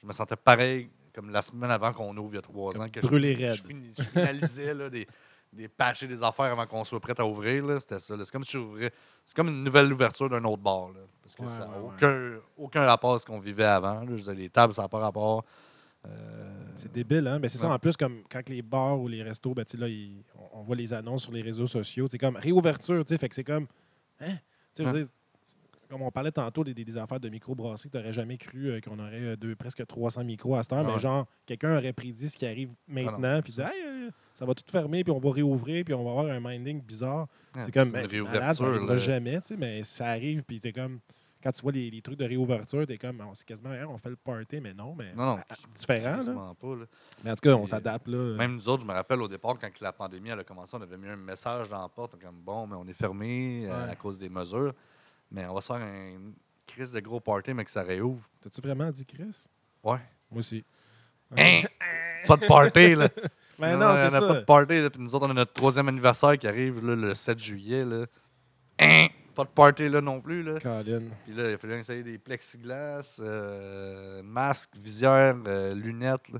[0.02, 2.82] Je me sentais pareil comme la semaine avant qu'on ouvre il y a trois Comme
[2.82, 2.88] ans.
[2.88, 3.54] Que brûlé je, raide.
[3.54, 5.06] je, fini- je finalisais là, des,
[5.52, 7.64] des patchs et des affaires avant qu'on soit prêt à ouvrir.
[7.80, 8.14] C'était ça.
[8.22, 8.56] C'est comme si.
[9.24, 10.90] C'est comme une nouvelle ouverture d'un autre bar.
[10.90, 11.00] là.
[11.22, 11.92] parce que Ouais, ça n'a ouais, ouais.
[11.96, 14.00] aucun, aucun rapport à ce qu'on vivait avant.
[14.04, 14.06] là.
[14.16, 15.44] Je dire, les tables, ça n'a pas rapport.
[16.06, 17.38] Euh, C'est débile, hein?
[17.40, 20.22] Mais c'est ça, en plus, comme quand les bars ou les restos, ben, là, ils-
[20.52, 22.06] on, on voit les annonces sur les réseaux sociaux.
[22.08, 23.66] C'est comme réouverture, tu sais, fait que c'est comme.
[24.20, 24.36] Hein?
[25.88, 29.36] Comme on parlait tantôt des, affaires de microbrasserie, tu n'aurais jamais cru euh, qu'on aurait
[29.42, 30.98] euh, presque 300 micros à cette heure, mais Ouais.
[30.98, 33.60] genre, quelqu'un aurait prédit ce qui arrive maintenant, puis dit.
[33.60, 36.40] Hey, euh, ça va tout fermer, puis on va réouvrir, puis on va avoir un
[36.40, 37.26] minding bizarre.
[37.54, 38.40] ouais, C'est comme, ben, réouverture.
[38.40, 38.96] malade, ça arrivera là.
[38.98, 41.00] jamais, tu sais, mais ça arrive, puis t'es comme.
[41.42, 43.98] Quand tu vois les, les trucs de réouverture, t'es comme, on- c'est quasiment, Hein, on
[43.98, 45.38] fait le party, mais non, mais Non, non.
[45.48, 46.10] ah, différent.
[46.10, 46.16] Là.
[46.16, 46.84] quasiment pas, là.
[47.22, 48.08] Mais en tout cas, on s'adapte.
[48.08, 48.34] là.
[48.36, 50.80] Même nous autres, je me rappelle au départ, quand la pandémie elle a commencé, on
[50.82, 54.18] avait mis un message dans la porte, comme bon, mais on est fermé à cause
[54.18, 54.72] des mesures.
[55.30, 56.34] Mais on va se faire une
[56.66, 58.22] crise de gros party, mais que ça réouvre.
[58.40, 59.46] T'as-tu vraiment dit Chris?
[59.82, 59.98] Ouais.
[60.30, 60.64] Moi aussi.
[61.36, 61.62] Hein?
[62.26, 63.08] Pas de party, là.
[63.58, 64.20] Mais Non, c'est en a ça.
[64.20, 64.80] pas de party.
[64.82, 64.90] Là.
[64.90, 67.84] Puis nous autres, on a notre troisième anniversaire qui arrive là, le 7 juillet.
[67.86, 68.04] Là.
[68.78, 69.06] Hein?
[69.34, 70.42] Pas de party là non plus.
[70.42, 70.60] Là.
[70.60, 71.02] Colin.
[71.24, 76.28] Puis là, il a fallu essayer des plexiglas, euh, masques, visières, euh, lunettes.
[76.28, 76.38] là.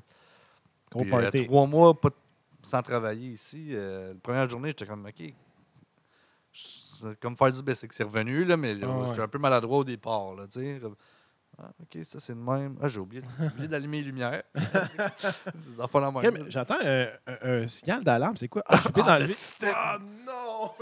[0.91, 1.45] Gros Puis, euh, party.
[1.47, 2.11] trois mois pas
[2.63, 3.71] sans travailler ici.
[3.73, 5.33] La première journée, j'étais comme, OK.
[7.03, 7.93] Je- Comme faire du basic.
[7.93, 9.07] C'est revenu, là, mais là, Ah ouais.
[9.09, 10.35] j'étais un peu maladroit au départ.
[10.35, 10.45] Là,
[11.59, 12.77] ah, OK, ça, c'est le même.
[12.83, 14.43] Ah, j'ai oublié, oublié d'allumer les lumières.
[16.01, 16.35] la même.
[16.35, 18.37] Mais J'entends un, un- un signal d'alarme.
[18.37, 18.63] C'est quoi?
[18.67, 19.73] Ah, je suis Ah, dans le système.
[19.75, 20.71] Ah non!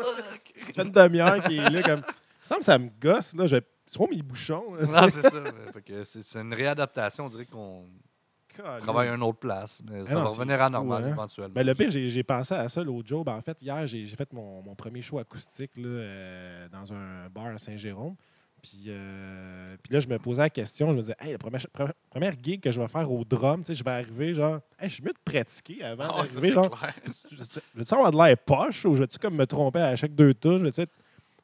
[0.67, 2.01] Ça fait une demi-heure qu'il est là comme.
[2.01, 3.35] Il me semble que ça me gosse.
[3.37, 3.47] Là.
[3.47, 3.63] Je vais...
[4.11, 4.75] Mes bouchons?
[4.75, 5.31] là, Non, c'est ça.
[6.23, 7.27] c'est, une réadaptation.
[7.27, 7.85] On dirait qu'on.
[8.63, 9.83] Travaille à une autre place.
[9.91, 11.09] Mais ça non, va revenir à fou, normal hein?
[11.13, 11.55] éventuellement.
[11.55, 13.25] Ben, le pire, j'ai pensé à ça l'autre jour.
[13.25, 17.29] Ben, en fait, hier, j'ai fait mon, mon premier show acoustique là, euh, dans un
[17.29, 18.15] bar à Saint-Jérôme.
[18.63, 20.91] Puis, euh, puis là, je me posais la question.
[20.91, 21.61] Je me disais, hey, la première,
[22.09, 24.89] première, gig que je vais faire au drum, tu sais, je vais arriver, genre, hey,
[24.89, 26.53] je suis mieux de pratiquer avant Ah, ça, d'arriver.
[26.55, 26.79] genre,
[27.31, 27.37] je
[27.75, 30.61] vais-tu avoir de l'air poche ou je vais-tu comme me tromper à chaque deux tours?
[30.61, 30.93] Je vais-tu être-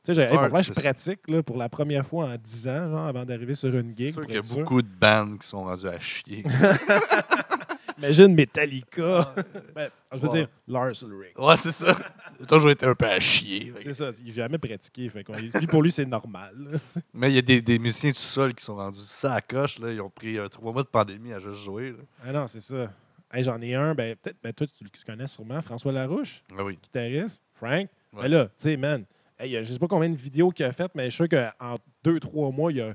[0.03, 3.07] Tu sais, Sûr je c'est- pratique là, pour la première fois en 10 ans, genre,
[3.07, 4.13] avant d'arriver sur une C'est gig.
[4.15, 4.59] sûr pour qu'il y a sûr.
[4.59, 6.43] beaucoup de bandes qui sont rendues à chier.
[7.99, 9.35] Imagine Metallica.
[9.75, 10.39] Ben, je veux Ouais.
[10.39, 11.39] dire, Lars Ulrich.
[11.39, 11.95] ouais, c'est ça.
[12.39, 13.75] Il a toujours été un peu à chier.
[13.83, 15.07] C'est ça, il n'a jamais pratiqué.
[15.11, 16.55] Fait qu'on- lui, pour lui, c'est normal.
[16.57, 16.79] là.
[17.15, 19.79] Mais il y a des, des musiciens du sol qui sont rendus ça à coche.
[19.79, 19.93] Là.
[19.93, 21.91] Ils ont pris euh, trois mois de pandémie à juste jouer.
[21.91, 21.99] là.
[22.27, 22.91] Ah non, c'est ça.
[23.33, 26.65] Hey, J'en ai un, ben, peut-être, ben, toi, tu le connais sûrement, François Larouche, Ah
[26.65, 26.79] oui.
[26.83, 27.43] guitariste.
[27.53, 27.89] Frank.
[28.15, 28.23] Ouais.
[28.23, 29.05] Mais là, tu sais, man,
[29.41, 31.77] hey, je sais pas combien de vidéos qu'il a faites, mais je suis sûr qu'en
[32.05, 32.95] deux, trois mois, il a,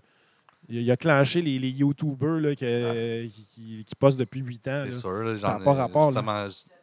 [0.70, 4.18] il a, il a clenché les, les YouTubers là, que- Ah, qui, qui- qui postent
[4.20, 4.84] depuis huit ans.
[4.86, 5.38] C'est sûr.
[5.40, 6.48] Ça a j'en pas ai rapport, là.
[6.50, 6.76] justement,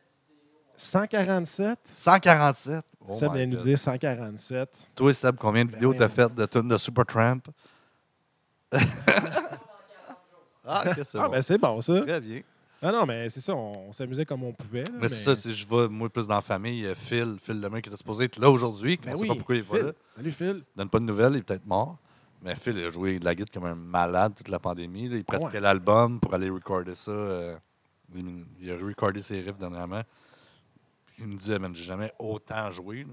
[0.76, 1.78] 147.
[1.90, 2.84] 147.
[3.06, 4.68] Oh Seb vient nous dire 147.
[4.94, 7.40] Toi, Seb, combien de Ben vidéos t'as faites de tunes de Supertramp?
[10.64, 11.30] ah, c'est Ah, bon.
[11.32, 12.00] ben c'est bon, ça.
[12.02, 12.40] Très bien.
[12.84, 14.82] Ah non, mais c'est ça, on, on s'amusait comme on pouvait.
[14.84, 16.84] là, Mais c'est ça, je vais, moi, plus dans la famille.
[16.84, 18.98] euh, Phil, Phil Lemay, qui était supposé être là aujourd'hui.
[19.04, 19.86] Ben on oui, sait pas pourquoi il est pas Phil.
[19.86, 19.92] là.
[20.16, 20.64] Salut Phil.
[20.74, 21.96] Il donne pas de nouvelles, il est peut-être mort.
[22.42, 25.08] Mais Phil il a joué de la guitare comme un malade toute la pandémie.
[25.08, 25.16] là.
[25.16, 25.60] Il pratiquait ouais.
[25.60, 27.12] l'album pour aller recorder ça.
[27.12, 27.56] euh,
[28.16, 30.02] il, il a recordé ses riffs dernièrement.
[31.18, 33.04] Il me disait, man, j'ai jamais autant joué.
[33.04, 33.12] là.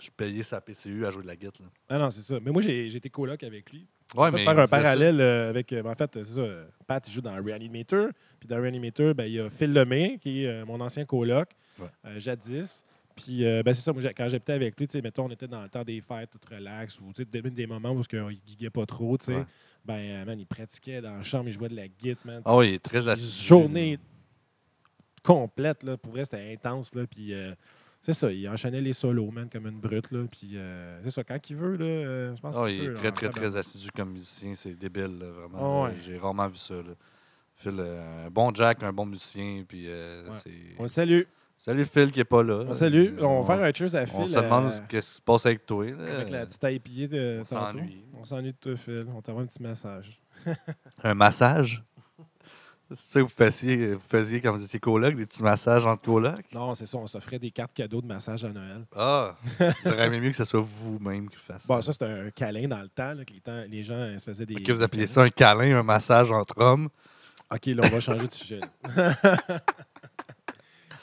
[0.00, 1.60] Je payais sa PCU à jouer de la guitare.
[1.60, 1.68] là.
[1.90, 2.40] Ah non, c'est ça.
[2.42, 3.86] Mais moi, j'ai j'ai été coloc avec lui.
[4.16, 4.76] Ouais, On mais faire il un ça.
[4.78, 5.72] parallèle euh, avec.
[5.72, 6.42] euh, en fait, c'est ça.
[6.86, 8.08] Pat, il joue dans Reanimator.
[8.40, 11.48] Puis dans Reanimator, ben, il y a Phil Lemay, qui est euh, mon ancien coloc,
[11.78, 11.86] Ouais.
[12.06, 12.84] euh, jadis.
[13.16, 13.92] Puis, euh, ben, c'est ça.
[13.92, 16.30] Moi, quand j'habitais avec lui, tu sais, mettons, on était dans le temps des fêtes,
[16.30, 19.26] tout relax, ou tu sais, des, des moments où il ne giguait pas trop, tu
[19.26, 19.34] sais.
[19.36, 19.44] Ouais.
[19.84, 22.42] Ben, man, il pratiquait dans la chambre, il jouait de la guitare, man.
[22.44, 23.98] Ah il est très journée
[25.22, 25.96] complète, là.
[25.96, 27.06] Pour vrai, c'était intense, là.
[27.06, 27.52] Puis, euh,
[28.00, 30.24] c'est ça, il enchaînait les solos, man, comme une brute, là.
[30.30, 33.04] Puis, euh, c'est ça, quand il veut, là, euh, je pense Ah, il est très,
[33.04, 34.54] là, très, très assidu comme musicien.
[34.54, 35.84] C'est débile, là, vraiment.
[35.86, 35.96] Ah ouais.
[36.00, 36.74] J'ai rarement vu ça.
[36.74, 36.94] Là.
[37.54, 39.64] Phil, euh, un bon Jack, un bon musicien.
[39.68, 40.52] Puis, euh, Ouais.
[40.78, 41.22] On le salue.
[41.58, 42.64] Salut Phil qui est pas là.
[42.66, 43.18] On salue.
[43.20, 44.14] On va faire un cheers à Phil.
[44.18, 45.84] On se demande ce qui se passe avec toi.
[45.90, 46.14] là.
[46.14, 48.04] avec la petite IPA de on s'ennuie.
[48.18, 49.06] On s'ennuie de toi, Phil.
[49.14, 50.18] On t'envoie un petit message.
[51.04, 51.84] Un massage?
[52.92, 56.02] C'est ça que vous faisiez, vous faisiez quand vous étiez coloc, des petits massages entre
[56.02, 56.34] colocs?
[56.52, 58.84] Non, c'est ça, on s'offrait des cartes cadeaux de massage à Noël.
[58.96, 59.36] Ah!
[59.84, 62.80] J'aurais aimé mieux que ce soit vous-même qui fasse Bon, ça, c'était un câlin dans
[62.82, 64.56] le temps, là, que les, temps- les gens euh, se faisaient des.
[64.56, 65.06] Ok, vous câlins.
[65.06, 66.88] ça un câlin, un massage entre hommes.
[67.52, 68.60] OK, là, on va changer de sujet.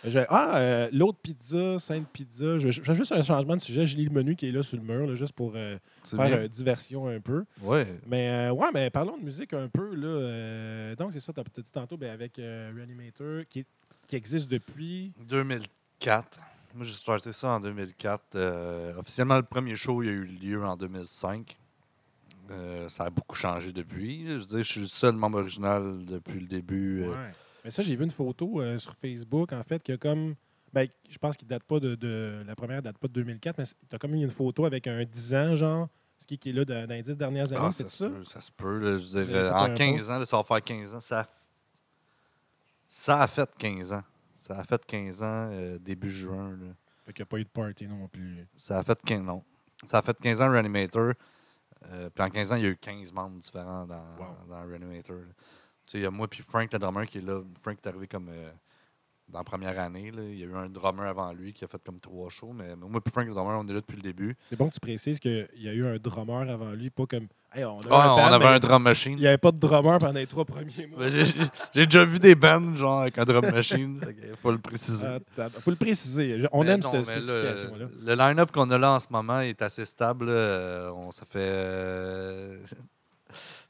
[0.10, 2.58] Je- ah, euh, l'autre pizza, Sainte Pizza.
[2.60, 3.86] Je, je fais juste un changement de sujet.
[3.88, 6.20] Je lis le menu qui est là sur le mur, là, juste pour euh, faire
[6.22, 7.46] euh, diversion un peu.
[7.62, 7.86] Ouais.
[8.06, 9.94] Mais ouais, mais parlons de musique un peu.
[9.96, 13.66] Là, donc, c'est ça, tu as dit tantôt ben, avec Reanimator, qui,
[14.08, 15.12] qui existe depuis.
[15.30, 16.40] 2004.
[16.76, 18.22] Moi, j'ai starté ça en 2004.
[18.36, 21.58] Euh, officiellement, le premier show il a eu lieu en 2005.
[22.52, 24.26] Euh, ça a beaucoup changé depuis.
[24.28, 27.06] Je veux dire, je suis le seul membre original depuis le début.
[27.08, 27.16] Ouais.
[27.68, 30.36] Mais ça, j'ai vu une photo euh, sur Facebook, en fait, qui a comme.
[30.72, 33.66] Ben, je pense qu'il date pas de, de- La première date pas de 2004, mais
[33.66, 35.90] tu as comme mis une photo avec un 10 ans, genre.
[36.18, 38.06] Ce qui qui est là de- dans les 10 dernières années, Ah, c'est ça, ça?
[38.08, 38.80] se peut, ça se peut.
[38.80, 41.02] là, je fait en un 15 ans, là, ça va faire 15 ans.
[41.02, 41.28] Ça,
[42.86, 44.04] ça a fait 15 ans.
[44.38, 46.52] Ça a fait 15 ans, euh, début juin.
[46.52, 46.68] là.
[47.06, 48.48] Fait qu'il n'y a pas eu de party non plus.
[48.56, 49.44] Ça a fait 15 non.
[49.88, 51.12] Ça a fait 15 ans Reanimator.
[51.92, 54.48] Euh, puis en 15 ans, il y a eu 15 membres différents dans, Wow.
[54.50, 55.18] dans Reanimator.
[55.18, 55.24] là.
[55.88, 57.42] Tu sais, il y a moi puis Frank, le drummer, qui est là.
[57.62, 58.52] Frank est arrivé comme euh,
[59.30, 60.12] dans la première année.
[60.12, 60.22] là.
[60.22, 62.52] Il y a eu un drummer avant lui qui a fait comme trois shows.
[62.54, 64.36] Mais moi puis Frank, le drummer, on est là depuis le début.
[64.50, 67.28] C'est bon que tu précises qu'il y a eu un drummer avant lui, pas comme.
[67.54, 69.14] Hey, on, a Ah, un on avait un drum machine.
[69.14, 71.08] Il n'y avait pas de drummer pendant les trois premiers mois.
[71.08, 74.02] J'ai déjà vu des bands genre avec un drum machine.
[74.22, 75.08] Il faut le préciser.
[75.38, 76.46] Il faut le préciser.
[76.52, 77.86] On Mais aime non, cette le- spécification-là.
[78.06, 80.26] Le, line-up qu'on a là en ce moment est assez stable.
[80.28, 81.40] Euh, on, ça fait.
[81.40, 82.58] euh,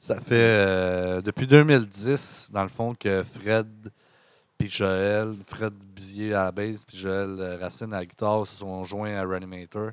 [0.00, 3.66] ça fait euh, depuis 2010, dans le fond, que Fred
[4.56, 8.56] puis Joël, Fred Bizier à la base, puis Joël euh, Racine à la guitare se
[8.56, 9.90] sont joints à Reanimator.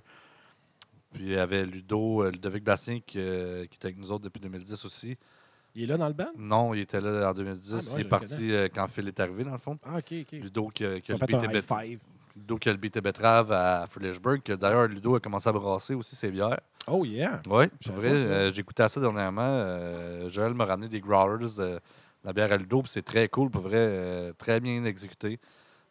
[1.13, 4.23] Puis il y avait Ludo, euh, Ludovic Bastien qui, euh, qui était avec nous autres
[4.23, 5.17] depuis 2010 aussi.
[5.75, 6.31] Il est là dans le band?
[6.37, 7.73] Non, il était là en 2010.
[7.73, 9.77] Ah, il est parti euh, quand Phil est arrivé, dans le fond.
[9.85, 10.31] Ah, OK, OK.
[10.31, 11.61] Ludo qui, a- qui le.
[12.37, 14.41] Ludo qui a le beat Bettrave à Frillishburg.
[14.41, 16.59] que D'ailleurs, Ludo a commencé à brasser aussi ses bières.
[16.87, 17.41] Oh, yeah.
[17.49, 18.09] Oui, vrai.
[18.11, 19.41] euh, J'ai écouté à ça dernièrement.
[19.41, 21.79] Euh, Joël m'a ramené des growlers de,
[22.23, 22.83] la bière à Ludo.
[22.87, 23.77] C'est très cool, pour vrai.
[23.77, 25.39] euh, très bien exécuté.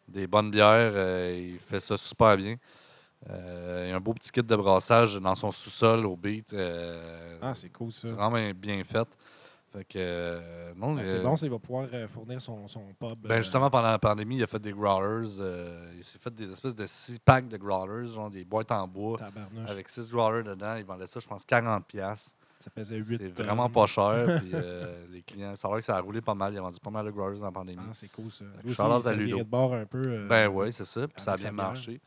[0.07, 0.93] Des bonnes bières.
[1.35, 2.55] il fait ça super bien.
[3.29, 6.53] Euh, il y a un beau petit kit de brassage dans son sous-sol au beat.
[6.53, 8.07] euh, Ah, c'est cool, ça.
[8.07, 9.07] c'est vraiment bien fait.
[9.75, 12.65] Fait que, euh, non, Ben, c'est euh, bon, ça, il va pouvoir euh, fournir son,
[12.67, 13.17] son pub.
[13.23, 15.27] ben justement, pendant la pandémie, il a fait des growlers.
[15.97, 19.17] il s'est fait des espèces de six packs de growlers, genre des boîtes en bois,
[19.17, 19.69] tabarnouche.
[19.69, 20.75] avec six growlers dedans.
[20.75, 21.81] Il vendait ça, je pense, 40$.
[21.83, 22.31] piastres.
[22.59, 24.39] Ça pesait 8 C'est vraiment pas cher.
[24.41, 26.53] puis, euh, les clients, ça a l'air que ça a roulé pas mal.
[26.53, 27.81] Il a vendu pas mal de growlers dans la pandémie.
[27.81, 28.45] Ah, c'est cool, ça.
[28.63, 29.37] Lui aussi, à Ludo.
[29.39, 30.01] de bord un peu.
[30.05, 31.07] euh, ben oui, c'est ça.
[31.07, 31.53] Puis ça a bien bière.
[31.53, 31.99] marché.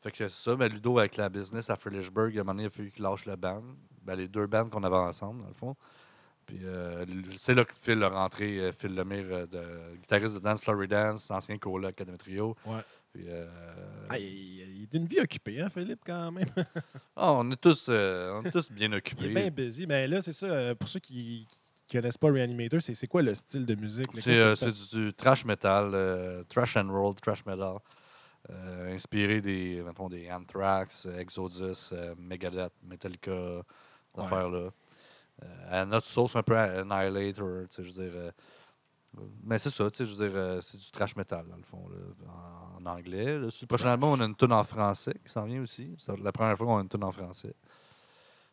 [0.00, 0.54] Fait que ça.
[0.56, 3.02] Ben, Ludo, avec la business à Frillishburg, à un moment donné, il a fallu qu'il
[3.02, 3.62] lâche le band.
[4.02, 5.74] Ben, les deux bands qu'on avait ensemble, dans le fond.
[6.46, 7.04] Puis euh,
[7.36, 10.88] c'est là que Phil a rentré, euh, Phil Lemire, euh, de, guitariste de Dance Story
[10.88, 12.56] Dance, ancien coloc à Demetrio.
[12.66, 12.80] Ouais.
[13.12, 13.46] Puis, euh,
[14.08, 16.46] Ah, il, il est une vie occupée, hein, Philippe, quand même.
[17.16, 19.26] ah, on, est tous, euh, on est tous bien il occupés.
[19.26, 19.86] est bien busy.
[19.86, 21.46] Mais là, c'est ça, pour ceux qui
[21.92, 24.12] ne connaissent pas Reanimator, c'est quoi le style de musique?
[24.14, 24.56] là?
[24.56, 27.76] C'est du, du trash metal, trash and roll, trash metal.
[28.92, 33.62] inspiré des, mettons, des Anthrax, Exodus, Megadeth, Metallica,
[34.14, 34.24] Ouais.
[34.24, 34.68] affaire-là.
[35.42, 38.12] Euh, à notre sauce, un peu à Annihilator, tu sais, je veux dire.
[38.16, 38.30] euh,
[39.42, 41.62] mais c'est ça, tu sais, je veux dire, euh, c'est du trash metal, dans le
[41.62, 42.32] fond, là,
[42.78, 43.38] en, anglais.
[43.38, 43.50] Là.
[43.50, 45.94] Sur le prochain album, on a une tune en français qui s'en vient aussi.
[45.98, 47.54] C'est la première fois qu'on a une tune en français.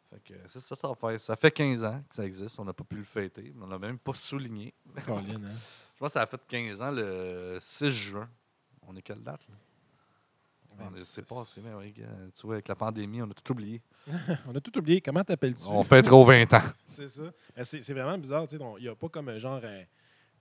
[0.10, 1.22] Fait que c'est ça, ça faire.
[1.22, 2.60] Ça fait 15 ans que ça existe.
[2.60, 3.54] On n'a pas pu le fêter.
[3.62, 4.74] On n'a même pas souligné.
[4.98, 5.02] Hein?
[5.08, 8.30] Je pense que ça a fait 15 ans le 6 juin.
[8.88, 9.48] On est quelle date?
[9.48, 9.56] Là?
[10.82, 11.36] On est- C'est 26.
[11.36, 13.82] passé, mais oui, tu vois, avec la pandémie, on a tout oublié.
[14.48, 15.02] On a tout oublié.
[15.02, 15.64] Comment t'appelles-tu?
[15.68, 16.62] On fait trop 20 ans.
[16.90, 17.24] C'est ça.
[17.56, 18.48] Mais C'est c'est vraiment bizarre.
[18.48, 19.60] tu sais, on- Il n'y a pas comme un genre.
[19.64, 19.86] euh, tu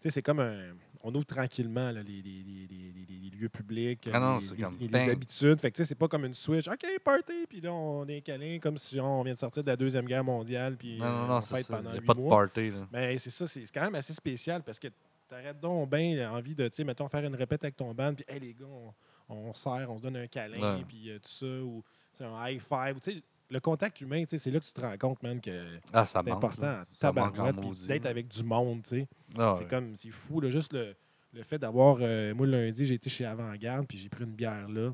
[0.00, 0.74] sais, c'est comme un.
[1.02, 5.08] On ouvre tranquillement là, les, les- les- les- les- les lieux publics, Ah non, les,
[5.10, 5.60] habitudes.
[5.60, 6.66] Fait que tu sais, c'est pas comme une switch.
[6.68, 9.68] OK, party, puis là, on est câlin, comme si genre, on vient de sortir de
[9.70, 11.76] la Deuxième Guerre mondiale, puis Non, euh, non, on non, c'est fête ça.
[11.76, 12.70] pendant Il n'y a huit pas de party.
[12.70, 12.88] Là.
[12.92, 14.88] Mais c'est ça, c'est c'est quand même assez spécial parce que
[15.28, 18.24] t'arrêtes donc bien envie de, tu sais, mettons, faire une répète avec ton band, puis,
[18.28, 18.92] hey, les gars, on,
[19.28, 21.82] on serre, on se donne un câlin, puis euh, tout ça, ou
[22.20, 22.98] un high five.
[23.00, 26.04] Tu sais, le contact humain, c'est là que tu te rends compte, man, que Ah,
[26.04, 26.82] c'est important.
[26.98, 29.08] tabarouette, puis D'être avec du monde, tu sais.
[29.38, 29.68] Ah, C'est ouais.
[29.70, 30.94] comme, c'est fou, là, juste le,
[31.32, 31.98] le fait d'avoir.
[32.00, 34.92] euh, moi, lundi, j'ai été chez Avant-Garde, puis j'ai pris une bière là.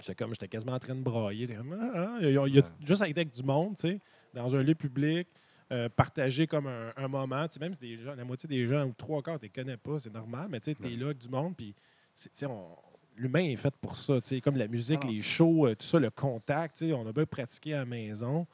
[0.00, 1.46] J'étais comme, j'étais quasiment en train de brailler.
[1.46, 2.18] Comme, ah.
[2.20, 2.68] Il y a, il y a- Ouais.
[2.84, 4.00] juste être avec du monde, tu sais,
[4.34, 5.28] dans un lieu public,
[5.72, 7.46] euh, partager comme un, un moment.
[7.48, 9.50] Tu sais, même si des gens, la moitié des gens ou trois quarts, tu les
[9.50, 10.92] connais pas, c'est normal, mais tu sais, Ouais.
[10.92, 11.74] es là avec du monde, puis
[12.14, 12.76] c'est- tu sais, on-
[13.20, 15.98] l'humain est fait pour ça, comme la musique, Ah non, les shows, euh, tout ça,
[15.98, 18.46] le contact, on a bien pratiqué à la maison,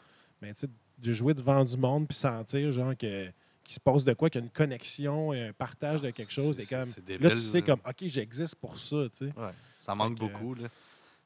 [0.43, 0.53] mais
[0.99, 3.27] de jouer devant du monde puis sentir, genre, que,
[3.63, 6.57] qu'il se passe de quoi, qu'il y a une connexion, un partage de quelque chose.
[6.57, 8.97] C'est- t'es comme, débile, là, tu sais, comme, OK, j'existe pour ça.
[8.97, 9.33] Ouais,
[9.77, 10.29] ça manque que- Mm.
[10.29, 10.55] beaucoup.
[10.55, 10.69] Là.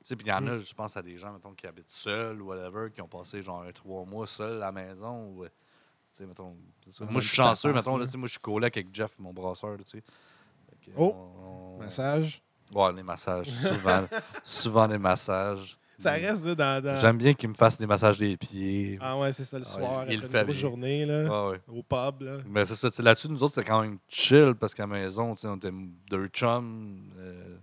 [0.02, 2.46] Puis il y en a, je pense à des gens mettons, qui habitent seuls ou
[2.46, 5.28] whatever, qui ont passé genre un trois mois seuls à la maison.
[5.34, 5.48] Ou, euh,
[6.20, 6.56] mettons,
[7.00, 9.76] Moi, je suis chanceux, mettons, là, moi, je suis coloc avec Jeff, mon brasseur.
[9.76, 12.42] là, que, Oh, on- on- Massage.
[12.74, 14.04] Ouais, les massages, souvent.
[14.44, 15.76] souvent les massages.
[15.98, 16.82] Ça reste là, dans.
[16.84, 18.98] dans- J'aime bien qu'il me fasse des massages des pieds.
[19.02, 21.24] Ah ouais, c'est ça, le Ouais, soir, il après le une fait grosse journée, là,
[21.48, 21.60] Ouais, ouais.
[21.68, 22.38] au pub, là.
[22.46, 22.88] Ben, c'est ça.
[22.90, 25.48] tu sais, Là-dessus, nous autres, c'était quand même chill parce qu'à la maison, tu sais,
[25.48, 25.72] on était
[26.08, 27.02] deux chums.
[27.18, 27.56] euh,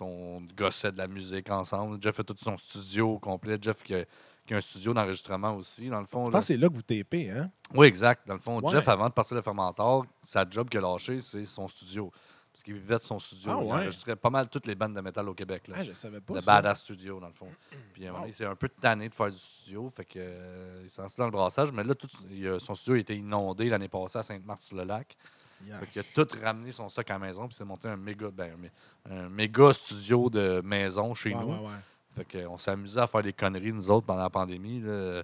[0.00, 1.96] on gossait de la musique ensemble.
[2.02, 3.56] Jeff fait tout son studio au complet.
[3.60, 4.04] Jeff qui a,
[4.46, 6.26] qui a un studio d'enregistrement aussi, dans le fond.
[6.26, 6.32] Je là.
[6.32, 7.50] pense que c'est là que vous tapez, hein?
[7.74, 8.28] Oui, exact.
[8.28, 8.70] Dans le fond, Ouais.
[8.72, 12.12] Jeff, avant de partir le fermentor, sa job qu'il a lâché, c'est son studio.
[12.56, 13.50] Parce qu'il vivait de son studio.
[13.52, 13.72] Ah Il ouais?
[13.74, 15.68] enregistrait pas mal toutes les bandes de métal au Québec.
[15.68, 15.76] Là.
[15.78, 16.46] Ah, je savais pas le ça.
[16.46, 17.50] Badass Studio, dans le fond.
[17.92, 18.16] Puis Wow.
[18.20, 19.92] donné, c'est un peu tanné de faire du studio.
[19.94, 21.70] Fait que euh, il s'est lancé dans le brassage.
[21.72, 25.18] Mais là, tout, il son studio a été inondé l'année passée à Sainte-Marthe-sur-le-Lac.
[25.66, 25.78] Yeah.
[25.80, 27.46] Fait qu'il a tout ramené son stock à la maison.
[27.46, 31.40] Puis s'est monté un méga, ben, un mé- un méga studio de maison chez Ouais,
[31.42, 31.50] nous.
[31.50, 31.76] ouais.
[32.24, 34.80] Fait qu'on s'est amusé à faire des conneries, nous autres, pendant la pandémie.
[34.80, 35.22] là.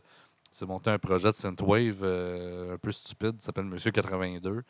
[0.50, 4.62] C'est monté un projet de synthwave euh, un peu stupide, ça s'appelle Monsieur 82.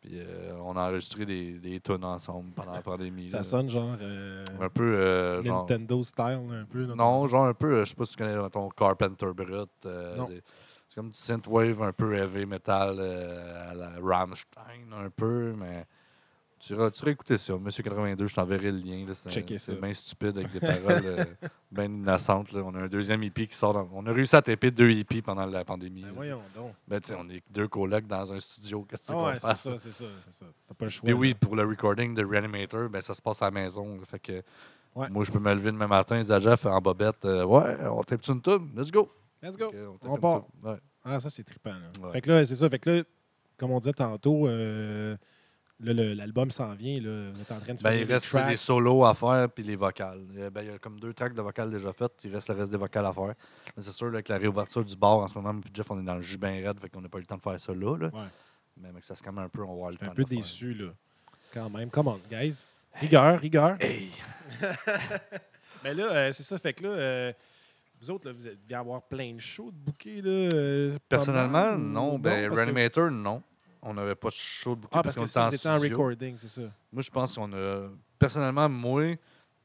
[0.00, 3.28] Puis euh, on a enregistré des, des tunes ensemble pendant la pandémie.
[3.28, 3.42] Ça là.
[3.42, 5.60] sonne genre, euh, Un peu euh, genre.
[5.60, 6.86] Nintendo style, un peu.
[6.86, 6.94] là.
[6.94, 9.68] Non, genre un peu, je sais pas si tu connais ton Carpenter Brut.
[9.82, 10.42] des-
[10.88, 15.86] C'est comme du synthwave un peu heavy metal à la Rammstein un peu, mais
[16.60, 17.56] tu iras, tu iras écouter ça.
[17.58, 19.04] Monsieur 82, je t'enverrai le lien.
[19.14, 21.24] C'est bien stupide avec des paroles euh,
[21.72, 22.52] bien innocentes.
[22.52, 22.62] là.
[22.64, 23.72] On a un deuxième EP qui sort.
[23.74, 26.02] dans- On a réussi à taper deux EP pendant la pandémie.
[26.02, 26.72] Ben voyons donc.
[26.86, 28.86] Ben, tu sais, on est deux colocs dans un studio.
[28.88, 30.46] Qu'est-ce que Ah ouais, c'est ça, c'est ça, c'est ça.
[30.68, 31.04] T'as pas le choix.
[31.06, 33.96] Puis oui, pour le recording de Reanimator, ben, ça se passe à la maison.
[33.96, 34.04] là.
[34.04, 34.42] Fait que
[34.94, 35.08] Ouais.
[35.08, 37.76] moi, je peux me lever demain matin et dire à Jeff en bobette euh, Ouais,
[37.86, 39.08] on tape une tune, let's go.
[39.40, 39.70] Let's go.
[39.70, 40.42] Tape On une part.
[40.64, 40.76] Ouais.
[41.04, 41.70] Ah, ça, c'est trippant.
[42.02, 42.10] Là.
[42.12, 42.68] Fait que là, c'est ça.
[42.68, 43.02] Fait que là,
[43.56, 45.16] comme on disait tantôt, euh,
[45.80, 47.00] là, l'album s'en vient.
[47.00, 47.30] Là.
[47.32, 49.76] Vous êtes en train de Ben, faire il reste les solos à faire puis les
[49.76, 50.20] vocales.
[50.36, 52.12] Euh, ben, il y a comme deux tracks de vocales déjà faites.
[52.24, 53.34] Il reste le reste des vocales à faire.
[53.76, 56.00] Mais c'est sûr, là, avec la réouverture du bar en ce moment, puis Jeff, on
[56.00, 57.58] est dans le jus bien raide, fait qu'on n'a pas eu le temps de faire
[57.60, 57.96] ça là.
[57.96, 58.06] là.
[58.08, 58.28] Ouais.
[58.76, 60.14] Mais mec, ça se calme un peu, on va avoir le Je suis temps un
[60.14, 60.44] peu de le faire.
[60.44, 60.90] déçu, là.
[61.54, 61.90] Quand même.
[61.90, 62.64] Come on, guys.
[62.94, 63.76] Rigueur, rigueur.
[63.80, 64.10] Hey!
[65.84, 66.58] Mais là, euh, c'est ça.
[66.58, 67.32] Fait que là, euh,
[68.00, 70.30] vous autres, là, vous deviez avoir plein de shows de bouquets, là.
[70.54, 72.18] euh, Personnellement, ou non.
[72.18, 73.42] Ben, que- Reanimator, non.
[73.82, 76.62] On n'avait pas de show de bouquet Ah, parce, qu'on était en recording, c'est ça.
[76.92, 77.88] Moi, je pense qu'on a.
[78.18, 79.16] Personnellement, moi,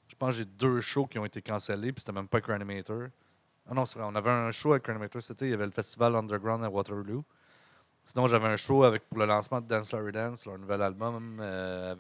[0.08, 2.48] je pense que j'ai deux shows qui ont été cancellés, puis c'était même pas avec
[2.48, 3.08] Reanimator.
[3.68, 5.72] Ah non, c'est vrai, on avait un show avec Reanimator, c'était, il y avait le
[5.72, 7.26] festival Underground à Waterloo.
[8.06, 11.40] Sinon, j'avais un show avec, pour le lancement de Dance Larry Dance, leur nouvel album.
[11.42, 11.96] euh,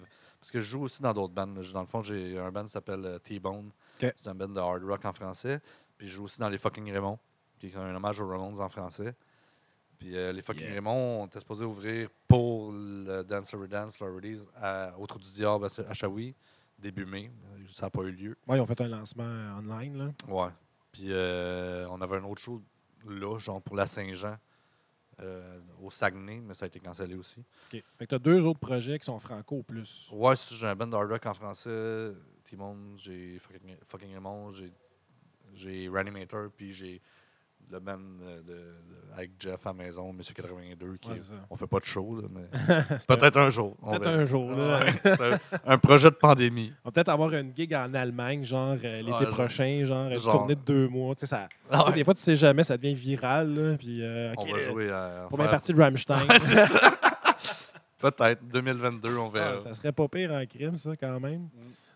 [0.46, 1.48] parce que je joue aussi dans d'autres bands.
[1.48, 3.72] Dans le fond, j'ai un band qui s'appelle euh, T-Bone.
[4.00, 5.60] C'est un band de hard rock en français.
[5.98, 7.18] Puis je joue aussi dans Les Fucking Raymond,
[7.58, 9.16] qui est un hommage aux Ramones en français.
[10.00, 10.74] Puis euh, Les Fucking Yeah.
[10.76, 15.20] Raymond, on était supposé ouvrir pour le Dance Larry Dance, leur release, à, au Trou
[15.20, 16.36] du Diable à Shawi,
[16.78, 17.32] début mai.
[17.72, 18.38] Ça n'a pas eu lieu.
[18.48, 19.24] Ouais, ils ont fait un lancement
[19.58, 20.12] online, là.
[20.28, 20.50] Ouais.
[20.92, 22.62] Puis euh, on avait un autre show
[23.08, 24.36] là, genre pour la Saint-Jean,
[25.22, 27.40] euh, au Saguenay, mais ça a été cancellé aussi.
[27.40, 27.82] OK.
[27.98, 30.10] Fait que t'as deux autres projets qui sont franco au plus.
[30.12, 32.12] Ouais, si j'ai un band hard rock en français,
[32.44, 34.72] Timon, j'ai Fucking, Fucking Raymond, j'ai,
[35.54, 37.02] j'ai Reanimator, puis j'ai
[37.72, 38.76] le band de, de-
[39.14, 42.28] avec Jeff à maison, Monsieur 82, qui Ouais, est- on fait pas de show, là,
[42.30, 42.48] mais
[43.08, 43.76] peut-être un jour.
[43.78, 44.18] Peut-être verra.
[44.18, 44.80] un jour, là.
[44.82, 46.74] Ouais, c'est un, projet de pandémie.
[46.84, 50.10] On va peut-être avoir une gig en Allemagne, genre euh, l'été Ouais, genre- prochain, genre,
[50.10, 51.16] une tournée de deux mois.
[51.16, 51.94] Tu sais, ça, Ah tu sais, ouais.
[51.96, 53.54] Des fois, tu sais jamais, ça devient viral.
[53.54, 55.26] Là, puis, euh, on va euh, jouer à.
[55.30, 56.28] Première faire- partie de Rammstein.
[57.98, 59.54] Peut-être, 2022, on verra.
[59.58, 61.48] Ah, ça serait pas pire en crime, ça, quand même.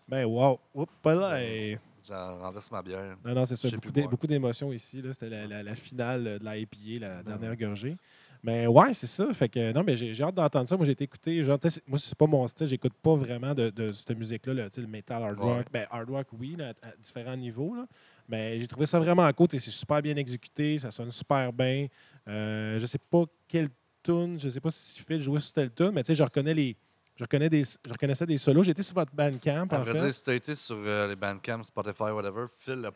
[0.08, 0.58] Ben, wow.
[0.74, 1.42] Oups, pas là.
[1.42, 1.78] Et-
[2.10, 3.16] J'en renverse ma bière.
[3.24, 3.68] Non, non, c'est ça.
[3.68, 5.00] J'ai Beaucoup, beaucoup d'émotions ici.
[5.12, 7.96] C'était la, la- la finale de la IPA, la dernière gorgée.
[8.42, 9.32] Mais ouais, c'est ça.
[9.34, 10.76] Fait que non, mais j'ai hâte d'entendre ça.
[10.76, 11.44] Moi, j'ai été écouté.
[11.44, 12.66] Genre, moi, c'est pas mon style.
[12.66, 15.56] J'écoute pas vraiment de, de cette musique-là, sais, le metal, hard Ouais.
[15.58, 15.66] rock.
[15.70, 17.74] Ben, hard rock, oui, là, à, à différents niveaux.
[17.76, 17.86] là.
[18.28, 19.48] Mais j'ai trouvé ça vraiment cool.
[19.48, 20.78] Tu sais, C'est super bien exécuté.
[20.78, 21.86] Ça sonne super bien.
[22.28, 23.68] Euh, je sais pas quelle
[24.02, 24.38] tune.
[24.38, 26.76] Je sais pas si Phil jouait sur telle tune, mais tu sais, je reconnais les.
[27.20, 28.62] Je, reconnais des, je reconnaissais des solos.
[28.62, 29.92] J'étais sur votre Bandcamp, en fait.
[29.92, 32.92] dire, si tu as été sur euh, les Bandcamp, Spotify, whatever, Phil n'a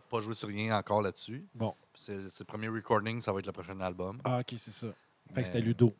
[0.00, 1.46] pas joué sur rien encore là-dessus.
[1.54, 1.76] Bon.
[1.94, 4.18] C'est c'est le premier recording, ça va être le prochain album.
[4.24, 4.88] Ah, OK, c'est ça.
[5.32, 5.94] Fait que c'était Ludo.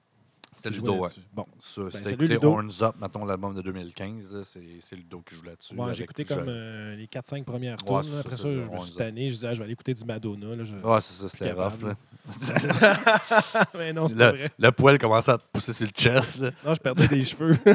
[0.57, 1.09] C'est jouait Ludo, ouais.
[1.32, 1.46] Bon.
[1.59, 2.48] Ça, si Ben, t'as salut, écouté Ludo.
[2.52, 5.74] Horns Up, mettons l'album de 2015, là, c'est c'est Ludo qui joue là-dessus.
[5.74, 8.18] Ouais, j'ai écouté comme euh, les 4-5 premières Ouais, là.
[8.20, 9.28] Après ça, je le me suis tanné.
[9.28, 10.57] Je disais, ah, je vais aller écouter du Madonna.
[10.57, 11.72] Là, je- Ouais, c'est ça, c'était rough.
[11.80, 11.88] capable.
[11.88, 11.94] Là.
[13.78, 14.50] Mais non, c'est pas Le, vrai.
[14.59, 16.38] le poil commençait à te pousser sur le chest.
[16.38, 16.50] Là.
[16.64, 17.57] Non, je perdais des cheveux.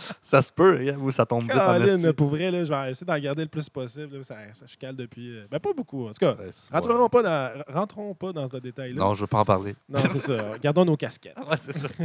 [0.22, 2.12] ça se peut, hein, ou ça tombe vite en Caroline, esti.
[2.12, 4.16] pour vrai, là, je vais essayer d'en garder le plus possible.
[4.18, 4.22] là.
[4.22, 5.36] ça, ça chicale depuis.
[5.38, 6.06] euh, Ben, pas beaucoup.
[6.06, 9.00] En tout cas, Ouais, pas, dans, rentrons pas dans ce détail-là.
[9.00, 9.74] Non, je veux pas en parler.
[9.88, 10.58] Non, c'est ça.
[10.62, 11.36] Gardons nos casquettes.
[11.50, 11.88] Ouais, c'est ça.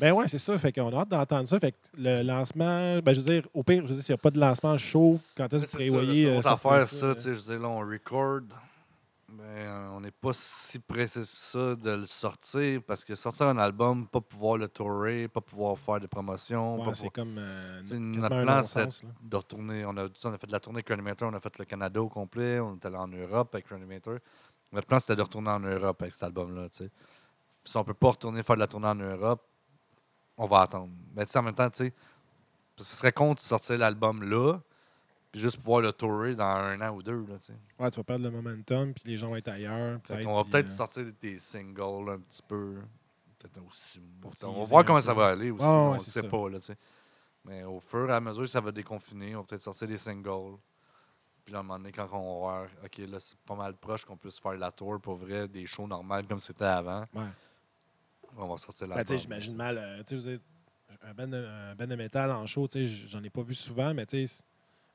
[0.00, 0.56] Ben ouais, c'est ça.
[0.58, 1.58] Fait qu'on a hâte d'entendre ça.
[1.60, 4.18] Fait que le lancement, ben je veux dire, au pire, je veux dire, s'il n'y
[4.18, 6.42] a pas de lancement chaud, quand est-ce que vous C'est ça, là, prévoyez c'est euh,
[6.42, 7.14] sortir affaire, ça, ça, là?
[7.14, 8.40] tu sais, je veux dire, là, on record.
[9.40, 13.58] Euh, on n'est pas si pressé que ça de le sortir parce que sortir un
[13.58, 18.28] album, pas pouvoir le tourer, pas pouvoir faire des promotions, Ouais, c'est comme euh, notre
[18.28, 18.62] plan, là.
[19.22, 19.84] de retourner.
[19.84, 22.02] On a, on a fait de la tournée avec Reanimator, on a fait le Canada
[22.02, 24.18] au complet, on est allé en Europe avec Reanimator.
[24.72, 26.68] Notre plan, c'était de retourner en Europe avec cet album-là.
[26.70, 29.42] Si on peut pas retourner faire de la tournée en Europe,
[30.36, 30.90] on va attendre.
[31.14, 31.90] Mais tu sais, en même temps, ce
[32.84, 34.58] serait con de sortir l'album là,
[35.34, 37.26] puis juste pouvoir le tourer dans un an ou deux.
[37.26, 37.34] Là.
[37.80, 39.98] Ouais, tu vas perdre le momentum, puis les gens vont être ailleurs.
[40.08, 42.76] On va peut-être euh, sortir des singles un petit peu.
[43.38, 44.00] Peut-être aussi.
[44.44, 45.04] On va voir comment peu.
[45.04, 45.64] ça va aller aussi.
[45.64, 46.28] On ne sait ça.
[46.28, 46.48] pas.
[46.48, 46.58] Là.
[47.44, 49.98] Mais au fur et à mesure que ça va déconfiner, on va peut-être sortir des
[49.98, 50.56] singles.
[51.44, 53.74] Puis là, à un moment donné, quand on va voir, OK, là, c'est pas mal
[53.74, 57.24] proche qu'on puisse faire la tour pour vrai, des shows normales comme c'était avant, Ouais.
[58.36, 59.78] on va sortir Ben, la tu sais, j'imagine mal.
[59.78, 60.02] euh,
[61.02, 63.42] un band de, un band de métal en show, tu sais, j- j'en ai pas
[63.42, 64.42] vu souvent, mais tu sais,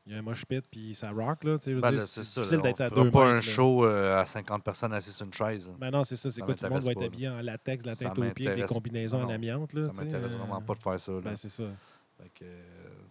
[0.05, 1.57] il y a un mosh pit, puis ça rock, là.
[1.65, 2.41] Ben, là, c'est ça.
[2.41, 5.33] difficile d'être à deux pas un mètres, show euh, à 50 personnes assises sur une
[5.33, 5.71] chaise.
[5.77, 6.29] Ben non, c'est ça.
[6.31, 6.55] C'est Ça quoi?
[6.55, 8.67] Tout le monde va être habillé en latex, la Ça tête aux pieds, avec des
[8.73, 9.73] combinaisons non, en amiante.
[9.73, 11.11] Là, Ça m'intéresse euh, vraiment pas de faire ça.
[11.11, 11.21] là.
[11.21, 11.63] Ben, c'est ça.
[11.63, 11.75] Euh,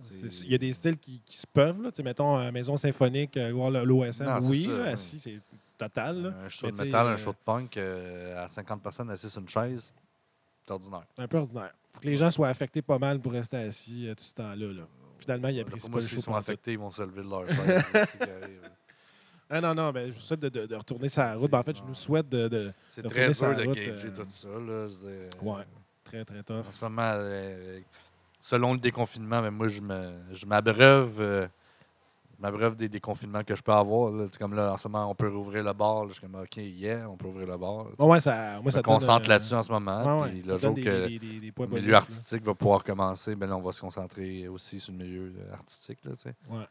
[0.01, 1.81] C'est- c'est- Il y a des styles qui, qui se peuvent.
[1.83, 1.91] Là.
[1.91, 4.65] Tu sais, Mettons, Maison Symphonique, euh, voir l'OSM, oui.
[4.65, 5.39] ça, là, assis, c'est
[5.77, 6.23] total.
[6.23, 6.35] là.
[6.45, 9.31] Un show Mais de métal, euh, un show de punk euh, à 50 personnes assises
[9.33, 9.93] sur une chaise,
[10.65, 11.07] c'est ordinaire.
[11.17, 11.73] Un peu ordinaire.
[11.91, 14.73] faut que les gens soient affectés pas mal pour rester assis euh, tout ce temps-là.
[14.73, 14.83] là.
[15.19, 17.45] Finalement, il pour pas moi, s'ils sont affectés, ils vont se lever de leur.
[19.51, 21.51] Ah non, non, ben, je vous souhaite de, de- de retourner la route.
[21.51, 24.27] Ben, en fait, je nous souhaite de, de- C'est très dur de gager euh, tout
[24.29, 24.49] ça.
[24.49, 24.55] Là,
[25.05, 25.63] euh, Ouais.
[26.05, 26.57] très, très tough.
[26.69, 27.81] En ce moment, euh,
[28.41, 31.49] selon le déconfinement, mais moi, je me, je m'abreuve,
[32.39, 34.11] euh, je m'abreuve des déconfinements que je peux avoir.
[34.13, 34.27] là.
[34.39, 36.03] Comme là, en ce moment, on peut rouvrir le bar.
[36.05, 36.09] là.
[36.09, 37.85] Je suis comme, OK, yeah, on peut ouvrir le bar.
[37.85, 37.91] là.
[37.99, 40.23] Ouais, ouais, ça, moi, Je ça me concentre euh, là-dessus en ce moment.
[40.23, 43.35] ouais, puis le jour que des, des, des, des le milieu artistique va pouvoir commencer,
[43.35, 45.99] ben là, on va se concentrer aussi sur le milieu artistique.
[46.05, 46.35] Là, tu sais.
[46.49, 46.65] Ouais.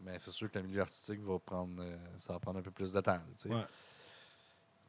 [0.00, 2.70] Mais c'est sûr que le milieu artistique va prendre, euh, ça va prendre un peu
[2.70, 3.12] plus de temps.
[3.12, 3.54] là, tu sais.
[3.54, 3.62] Ouais.
[3.62, 4.83] Tu sais, euh,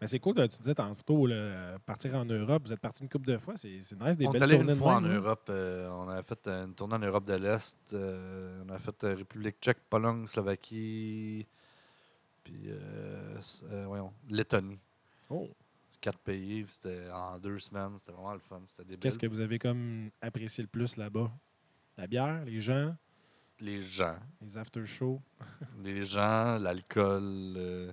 [0.00, 2.62] Mais c'est cool, tu disais tantôt, là, partir en Europe.
[2.64, 3.54] Vous êtes parti une couple de fois.
[3.56, 5.14] C'est nice, des on est belles allé tournées une de fois en hein?
[5.14, 5.46] Europe.
[5.50, 7.76] euh, on a fait euh, une tournée en Europe de l'Est.
[7.94, 11.46] euh, on a fait euh, République tchèque, Pologne, Slovaquie,
[12.44, 13.40] puis euh,
[13.72, 14.78] euh, voyons, Lettonie.
[15.30, 15.48] Oh.
[16.00, 16.64] Quatre pays.
[16.68, 17.98] C'était en deux semaines.
[17.98, 18.60] C'était vraiment le fun.
[18.66, 18.96] C'était.
[18.96, 21.28] Qu'est-ce que vous avez comme apprécié le plus là-bas?
[21.96, 22.94] La bière, les gens,
[23.58, 24.14] Les gens.
[24.40, 25.20] les after-shows.
[25.82, 27.92] Les gens, l'alcool.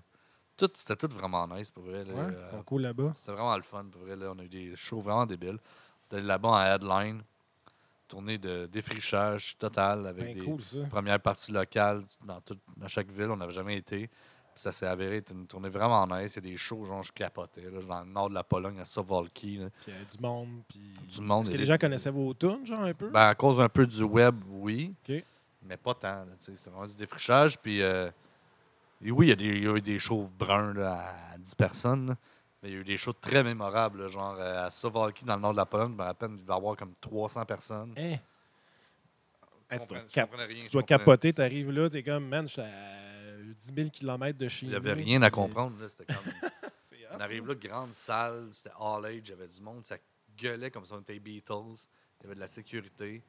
[0.57, 2.03] Tout, c'était tout vraiment nice pour vrai.
[2.03, 2.13] là.
[2.13, 3.11] Ouais, Euh, cool là-bas.
[3.15, 4.15] C'était vraiment le fun pour vrai.
[4.15, 4.31] Là.
[4.35, 5.57] On a eu des shows vraiment débiles.
[5.59, 7.21] On est allé là-bas en headline.
[8.07, 12.39] Tournée de défrichage total avec Ben des cool, premières parties locales dans,
[12.87, 13.31] chaque ville.
[13.31, 14.07] On n'avait jamais été.
[14.07, 16.35] Puis ça s'est avéré être une tournée vraiment nice.
[16.35, 17.63] Il y a des shows, genre, je capotais.
[17.69, 19.59] Là, dans le nord de la Pologne, à Sovalki.
[19.81, 20.61] Puis euh, du monde.
[20.69, 20.79] Puis...
[21.09, 21.41] Du monde.
[21.45, 23.09] Est-ce il que y les des- gens connaissaient vos tunes, genre, un peu?
[23.09, 24.93] Ben, à cause un peu du web, oui.
[25.09, 25.23] OK.
[25.63, 26.25] Mais pas tant.
[26.37, 27.57] C'est vraiment du défrichage.
[27.57, 28.09] Puis, euh,
[29.07, 31.37] et oui, il y, a des- il y a eu des shows bruns là, à
[31.37, 32.07] 10 personnes.
[32.09, 32.15] là.
[32.63, 34.01] Mais il y a eu des shows très mémorables.
[34.03, 36.37] là, genre euh, à Sovalki, dans le nord de la Pologne, je me rappelle, il
[36.37, 37.93] devait y avoir comme 300 personnes.
[37.97, 38.17] Hein?
[39.69, 42.47] Hey, tu dois, je cap- comprenais rien, tu dois capoter, t'arrives là, t'es comme, man,
[42.47, 45.79] je suis à 10 000 km de chez Il n'y avait rien à comprendre.
[45.81, 46.23] là, C'était comme.
[47.17, 49.95] On arrive là, grande salle, c'était all age, il y avait du monde, ça
[50.37, 51.53] gueulait comme si on était Beatles,
[52.19, 53.23] il y avait de la sécurité,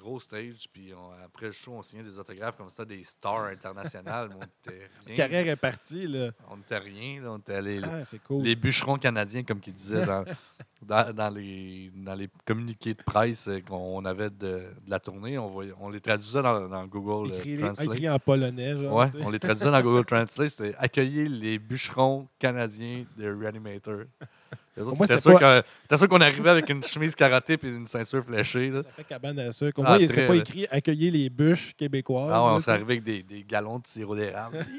[0.00, 3.44] gros stage, puis on- après le show, on signait des autographes comme ça, des stars
[3.44, 5.14] internationales, mais on était rien.
[5.16, 6.30] carrière est partie, là.
[6.50, 8.42] On était rien, là, on était les, Ah, cool.
[8.42, 10.24] les bûcherons canadiens, comme qu'ils disaient dans,
[10.82, 15.48] dans, dans les, dans les communiqués de presse qu'on avait de, de la tournée, on,
[15.48, 17.86] voyait, on les traduisait dans, dans Google euh, écrit, Translate.
[17.94, 18.96] écrit en polonais, genre.
[18.96, 20.48] Ouais, on les traduisait dans Google Translate.
[20.50, 24.00] C'était accueillir les bûcherons canadiens de Reanimator.
[25.00, 28.70] C'était sûr qu'on c'était sûr qu'on arrivait avec une chemise karaté et une ceinture fléchée.
[28.70, 28.82] Là.
[28.82, 29.78] Ça fait cabane à sucre.
[29.80, 32.30] Au Ah, moins, il s'est pas écrit accueillir les bûches québécoises.
[32.32, 34.64] Ah ouais, on s'est arrivé avec des, des galons de sirop d'érable.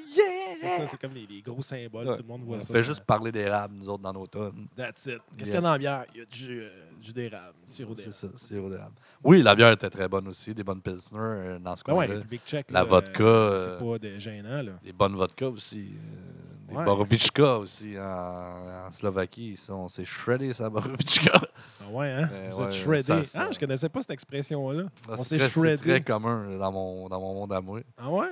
[0.53, 2.07] C'est ça, c'est comme les, les gros symboles.
[2.09, 2.15] Ouais.
[2.17, 2.71] Tout le monde voit on ça.
[2.73, 4.67] fait juste parler d'érable, nous autres, dans nos tonnes.
[4.75, 5.19] That's it.
[5.37, 5.45] Qu'est-ce Yeah.
[5.45, 6.05] qu'il y a dans la bière?
[6.13, 6.69] Il y a du jus, euh,
[7.01, 8.37] du d'érable, sirop C'est d'érable.
[8.37, 8.91] ça, sirop d'érable.
[9.23, 12.05] Oui, la bière était très bonne aussi, des bonnes pilsners euh, dans ce Ben ouais,
[12.05, 12.63] coin-là.
[12.69, 14.71] La là, vodka, euh, euh, C'est pas de gênant, là.
[14.83, 15.93] Des bonnes vodkas aussi.
[15.95, 16.30] euh,
[16.71, 16.85] des Ouais.
[16.85, 19.55] Borovichka aussi en, en Slovaquie.
[19.57, 21.39] Ça, on s'est shreddé, ça, Borovichka.
[21.83, 22.29] Ah ouais, hein?
[22.31, 23.03] Euh, Vous êtes shreddé.
[23.03, 24.83] ça, ça- Ah, je connaissais pas cette expression-là.
[25.07, 26.01] Ah, On c'est s'est très- C'est très shreddé.
[26.03, 27.79] commun dans mon, dans mon monde à moi.
[27.97, 28.27] Ah ouais?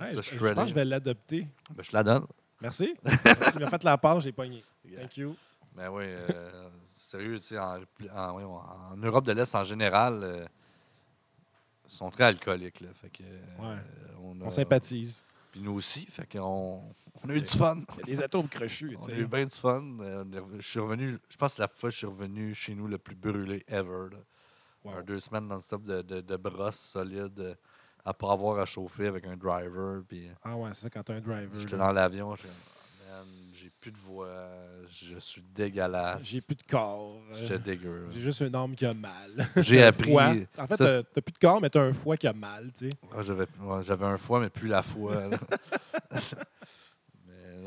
[0.00, 1.46] Ouais, je, je pense que je vais l'adopter.
[1.74, 2.26] Ben, je te la donne.
[2.62, 2.94] Merci.
[3.04, 4.62] tu m'as fait la part, j'ai pogné.
[4.96, 5.34] Thank you.
[5.74, 7.78] Ben oui, euh, sérieux, tu sais, en,
[8.14, 10.46] en- Europe de l'Est en général, euh,
[11.86, 12.80] ils sont très alcooliques.
[12.80, 13.76] Là, fait que, euh, Ouais.
[14.22, 15.24] on, On sympathise.
[15.52, 16.82] Puis nous aussi, fait qu'on
[17.24, 17.78] on a eu du fun.
[17.94, 19.82] Il y a des atomes crochus, On a eu bien du fun.
[20.00, 20.24] Euh,
[20.58, 22.98] Je suis revenu, je pense que la fois que je suis revenu chez nous le
[22.98, 24.08] plus brûlé ever.
[24.12, 24.18] là.
[24.84, 24.92] Wow.
[24.94, 27.56] Un deux semaines non-stop de, de, de brosse solide
[28.04, 30.02] à pas avoir à chauffer avec un driver.
[30.08, 31.50] Puis euh, Ah ouais, c'est ça quand t'as un driver.
[31.60, 32.48] j'étais dans l'avion, j'étais
[33.10, 34.48] Man, j'ai plus de voix,
[34.88, 36.22] je suis dégueulasse.
[36.24, 37.20] J'ai plus de corps.
[37.32, 38.06] J'étais dégueu.
[38.10, 39.48] J'ai juste une âme qui a mal.
[39.56, 40.12] J'ai appris.
[40.12, 40.32] foie.
[40.56, 40.76] En fait,
[41.12, 42.96] t'as plus de corps, mais t'as un foie qui a mal, tu sais.
[43.12, 45.24] Ah, J'avais ouais, j'avais un foie, mais plus la foi.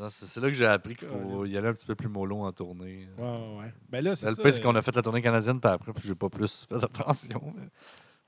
[0.08, 2.52] c'est là que j'ai appris qu'il faut y aller un petit peu plus mollo en
[2.52, 3.06] tournée.
[3.18, 3.24] Ouais,
[3.58, 3.72] ouais.
[3.88, 4.42] Ben là, c'est Le ça.
[4.42, 6.66] pire, c'est qu'on euh, a fait la tournée canadienne, puis après, puis j'ai pas plus
[6.68, 7.54] fait attention.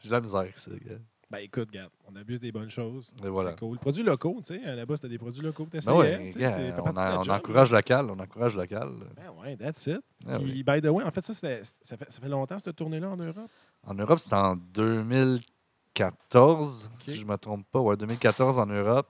[0.00, 0.70] J'ai de la misère avec ça.
[0.72, 0.96] gars.
[1.28, 3.12] Ben écoute, regarde, on abuse des bonnes choses.
[3.20, 3.50] Voilà.
[3.50, 3.78] C'est cool.
[3.78, 4.76] Produits locaux, tu sais.
[4.76, 8.18] Là-bas, c'était des produits locaux Ben ouais, fait on, a- on job, encourage local, on
[8.20, 8.90] encourage local.
[9.16, 9.98] Ben ouais, that's it.
[10.24, 10.62] Ah Puis, oui.
[10.62, 13.50] by the way, en fait, ça, ça, fait, ça fait longtemps, cette tournée-là, en Europe?
[13.82, 17.00] En Europe, c'était en 2014, Ok.
[17.00, 17.80] si je me trompe pas.
[17.80, 19.08] Ouais, 2014 en Europe.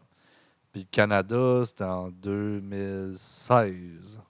[0.76, 4.20] Puis le Canada, c'était en 2016,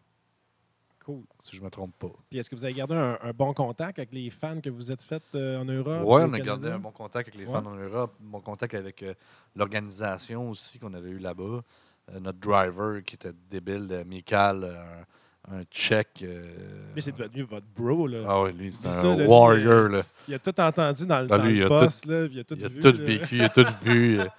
[1.05, 1.22] Cool.
[1.40, 2.12] si je me trompe pas.
[2.30, 4.92] Puis, est-ce que vous avez gardé un, un bon contact avec les fans que vous
[4.92, 6.03] êtes fait euh, en Europe?
[6.05, 7.53] Oui, on a gardé un bon contact avec les Ouais.
[7.53, 9.14] fans en Europe, un bon contact avec euh,
[9.57, 11.62] l'organisation aussi qu'on avait eu là-bas.
[12.14, 14.72] Euh, notre driver qui était débile, Michael,
[15.51, 16.24] un, un tchèque.
[16.94, 18.18] Lui, c'est devenu votre bro, là.
[18.28, 19.88] Ah oui, lui, c'est un ça, là, lui, warrior.
[19.88, 20.03] là.
[20.28, 22.26] Il a tout entendu dans le, Ah, dans lui, le il a poste, là.
[22.30, 22.78] Il a tout Il a vu.
[22.78, 24.20] tout vécu, il a tout vu.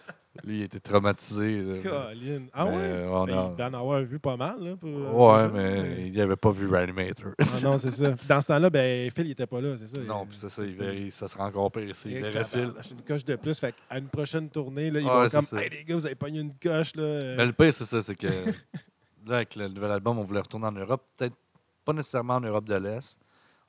[0.43, 1.61] Lui, il était traumatisé.
[1.61, 1.77] là.
[1.83, 2.45] Colin.
[2.53, 2.73] Ah ouais?
[2.75, 4.75] euh, on Ben, a- il en avoir vu pas mal, là.
[4.75, 7.31] Pour, euh, Ouais, mais il n'avait pas vu Reanimator.
[7.39, 8.11] Ah non, c'est ça.
[8.11, 10.01] Puis dans ce temps-là, ben, Phil, il était pas là, c'est ça.
[10.01, 12.09] non, Il- puis c'est ça, il verrait- ça sera encore pire ici.
[12.11, 12.71] Il verrait Phil.
[12.91, 13.59] une coche de plus.
[13.59, 15.61] Fait à une prochaine tournée, là, ils Ouais, vont comme ça.
[15.61, 17.19] Hey les gars, vous avez pogné une coche là.
[17.37, 20.67] Mais le pire, c'est ça, c'est que là, avec le nouvel album, on voulait retourner
[20.67, 21.03] en Europe.
[21.17, 21.35] Peut-être
[21.83, 23.19] pas nécessairement en Europe de l'Est.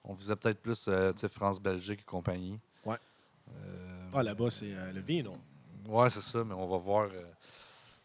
[0.04, 2.58] On faisait peut-être plus euh, France, Belgique et compagnie.
[2.84, 2.96] Ouais.
[3.50, 5.36] Euh, Ah là-bas, c'est le vino.
[5.88, 7.08] Ouais, c'est ça, mais on va voir.
[7.12, 7.22] euh,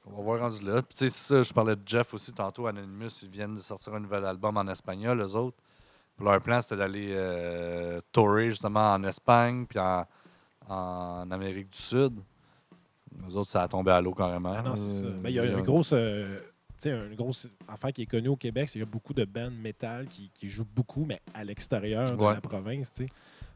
[0.06, 0.82] on va voir rendu là.
[0.82, 3.94] Puis, tu sais, ça, je parlais de Jeff aussi tantôt, Anonymous, ils viennent de sortir
[3.94, 5.58] un nouvel album en espagnol, eux autres.
[6.18, 10.06] Puis leur plan, c'était d'aller euh, tourer justement en Espagne, puis en,
[10.68, 12.14] en Amérique du Sud.
[13.30, 14.54] Eux autres, ça a tombé à l'eau carrément.
[14.58, 15.06] Ah non, c'est ça.
[15.06, 16.40] Euh, Mais il y a a- une grosse, euh,
[16.80, 19.14] tu sais, une grosse affaire qui est connue au Québec, c'est qu'il y a beaucoup
[19.14, 22.34] de bands métal qui, qui jouent beaucoup, mais à l'extérieur de Ouais.
[22.34, 23.10] la province, tu sais.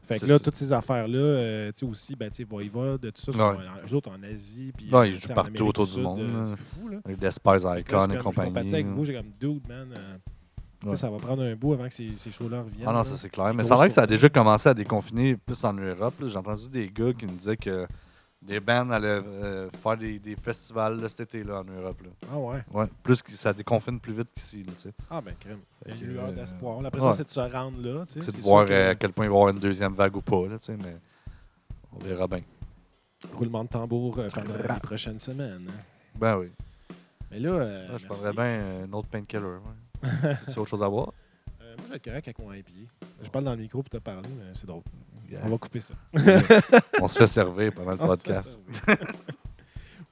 [0.08, 0.44] Fait que C'est là, ça.
[0.44, 3.56] toutes ces affaires-là, euh, tu sais, aussi, ben, tu sais, Voivode, tout ça, sont, Ouais.
[3.88, 6.20] eux autres en Asie, puis Ouais, euh, ils jouent en partout autour du Sud, monde,
[6.20, 6.44] euh.
[6.44, 6.98] C'est fou, là.
[7.04, 8.48] Avec des Spice Icon je et je compagnie.
[8.48, 9.88] compatis avec vous, j'ai comme dude, man.
[9.96, 10.16] euh,
[10.86, 10.94] Ouais.
[10.96, 12.86] ça va prendre un bout avant que ces, ces shows-là reviennent.
[12.88, 13.52] Ah non, ça c'est clair.
[13.52, 16.14] Mais a l'air que ça a déjà commencé à déconfiner plus en Europe.
[16.24, 17.84] J'ai entendu des gars qui me disaient que
[18.40, 22.00] des bands allaient euh, faire des, des festivals là, cet été-là en Europe.
[22.02, 22.10] Là.
[22.32, 22.60] Ah ouais.
[22.72, 24.62] Ouais, plus que ça déconfine plus vite qu'ici.
[24.62, 24.92] là, tu sais.
[25.10, 25.58] Ah ben crème.
[25.86, 26.84] Il y a une lueur euh, d'espoir.
[26.84, 27.06] Après ouais.
[27.12, 28.04] ça, c'est de se rendre là.
[28.06, 28.20] tu sais.
[28.20, 30.16] C'est de voir que euh, à quel point il va y avoir une deuxième vague
[30.16, 30.46] ou pas.
[30.46, 30.96] Là, tu sais, mais
[31.92, 32.42] on verra bien.
[33.34, 35.66] Roulement de tambour euh, pendant les prochaines semaines.
[35.68, 35.84] hein.
[36.16, 36.50] Ben oui.
[37.30, 38.06] Mais là, euh, Là, je merci.
[38.06, 39.42] parlerais bien une autre painkiller.
[39.42, 40.36] Ouais.
[40.46, 41.12] c'est autre chose à voir.
[41.60, 42.70] Euh, moi, je vais être correct avec mon IPA.
[43.22, 44.82] Je parle dans le micro pour te parler, mais c'est drôle.
[45.28, 45.40] Yeah.
[45.44, 45.94] On va couper ça.
[47.02, 48.60] on se fait servir pendant le On podcast.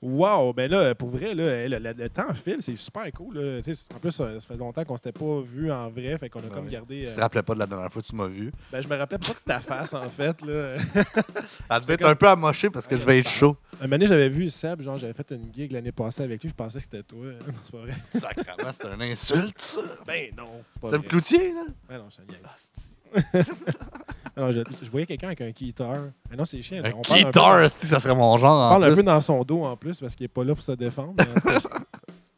[0.03, 0.53] Wow!
[0.53, 3.39] Ben là, pour vrai, là, le, le- le temps file, c'est super cool.
[3.39, 3.61] là.
[3.95, 6.43] En plus, ça ça fait longtemps qu'on s'était pas vu en vrai, fait qu'on a
[6.43, 6.71] Ben comme oui.
[6.73, 7.03] gardé.
[7.05, 8.53] Tu euh, te rappelais pas de la dernière fois que tu m'as vu?
[8.71, 10.41] ben, je me rappelais pas de ta face, en fait.
[10.43, 10.77] Là.
[11.71, 13.57] Elle devait être un peu amochée parce que je vais être chaud.
[13.81, 16.55] Un moment j'avais vu Seb, genre, j'avais fait une gig l'année passée avec lui, je
[16.55, 17.25] pensais que c'était toi.
[17.25, 17.95] Non, c'est pas vrai.
[18.11, 19.81] Sacrement, c'est une insulte, ça.
[20.07, 20.99] Ben non, vrai.
[21.01, 21.65] cloutier, là.
[21.89, 22.96] Ben non, je niaise.
[24.37, 25.95] Alors, je, je voyais quelqu'un avec un guitar.
[26.31, 26.83] Mais non, c'est chiant.
[26.85, 28.53] Un on parle un peu guitar, dans- esti, ça serait mon genre.
[28.53, 28.97] On en parle un plus?
[28.97, 31.15] peu dans son dos en plus parce qu'il n'est pas là pour se défendre.
[31.17, 31.79] mais en tout cas,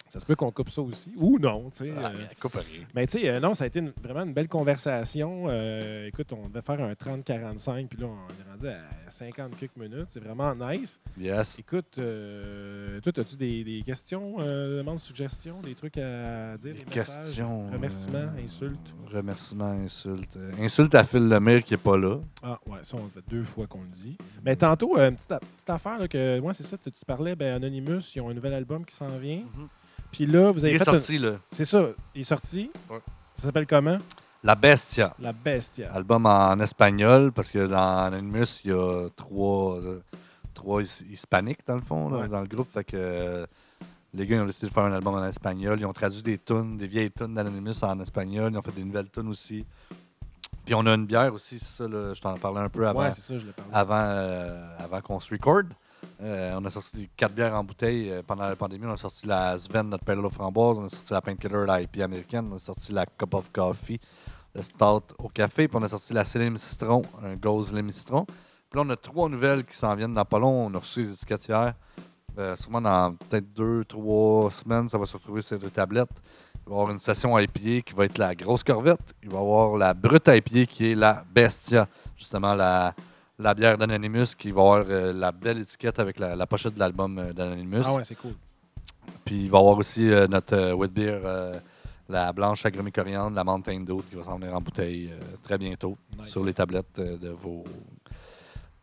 [0.09, 1.13] ça se peut qu'on coupe ça aussi.
[1.17, 1.93] Ou non, tu sais.
[1.97, 2.13] Ah, euh.
[2.19, 2.85] mais coupe rien.
[2.95, 5.45] Mais tu sais, euh, non, ça a été une- vraiment une belle conversation.
[5.49, 9.77] Euh, écoute, on devait faire un 30-45, puis là, on est rendu à 50 quelques
[9.77, 10.07] minutes.
[10.09, 11.01] C'est vraiment nice.
[11.19, 11.59] Yes.
[11.59, 11.87] Écoute,
[13.03, 16.83] toi, as-tu des, des questions, demandes, suggestions, des trucs à dire, des?
[16.85, 17.71] Questions.
[17.71, 18.95] remerciements, insultes?
[19.13, 20.37] Remerciements, insultes.
[20.37, 22.19] Euh, Insulte à Phil Lemire qui n'est pas là.
[22.43, 24.17] Ah, ouais, ça, on fait deux fois qu'on le dit.
[24.45, 25.33] Mais tantôt, une petite,
[25.69, 28.55] affaire, là, que moi, c'est ça, tu, tu parlais, ben, Anonymous, ils ont un nouvel
[28.55, 29.43] album qui s'en vient.
[30.13, 30.85] Puis là, vous Il avez est fait.
[30.85, 31.33] sorti, là.
[31.51, 32.71] C'est ça, il est sorti?
[32.91, 33.01] Ouais.
[33.37, 33.99] Ça s'appelle comment?
[34.43, 35.15] La Bestia.
[35.21, 35.93] La Bestia.
[35.93, 40.01] Album en espagnol, parce que dans Anonymous, il y a trois, euh,
[40.55, 42.29] trois his- hispaniques, dans le fond, là, Ouais.
[42.29, 42.69] dans le groupe.
[42.73, 43.47] Fait que euh,
[44.15, 45.79] les gars ils ont décidé de faire un album en espagnol.
[45.81, 48.53] Ils ont traduit des tunes, des vieilles tunes d'Anonymous en espagnol.
[48.53, 49.67] Ils ont fait des nouvelles tunes aussi.
[50.65, 53.01] Puis on a une bière aussi, c'est ça, là, je t'en parlais un peu avant,
[53.01, 53.71] Ouais, c'est ça, je l'ai parlé.
[53.73, 55.63] avant, euh, avant qu'on se record.
[56.21, 58.87] Euh, on a sorti quatre bières en bouteille euh, pendant la pandémie.
[58.87, 60.79] On a sorti la Sven, notre pale aux framboise.
[60.79, 62.49] On a sorti la Painkiller, la IP américaine.
[62.51, 64.01] On a sorti la Cup of Coffee,
[64.55, 65.69] le stout au café.
[65.69, 68.25] Puis on a sorti la Célim Citron, un Gauze Lime Citron.
[68.25, 70.67] Puis là, on a trois nouvelles qui s'en viennent dans pas long.
[70.67, 71.75] On a reçu les étiquettes hier.
[72.39, 76.11] Euh, sûrement dans peut-être deux, trois semaines, ça va se retrouver sur les tablettes.
[76.55, 79.15] Il va y avoir une session IPA qui va être la grosse corvette.
[79.23, 82.95] Il va y avoir la brute IPA qui est la Bestia, justement la,
[83.39, 86.79] la bière d'Anonymous qui va avoir euh, la belle étiquette avec la, la pochette de
[86.81, 87.83] l'album euh, d'Anonymous.
[87.85, 88.35] Ah ouais, c'est cool.
[89.25, 91.21] Puis il va y avoir aussi euh, notre wheat beer,
[92.09, 95.13] la blanche agrumée coriandre, la Mountain Dew qui va s'en venir en bouteille
[95.43, 96.29] très bientôt Nice.
[96.31, 97.65] sur les tablettes de vos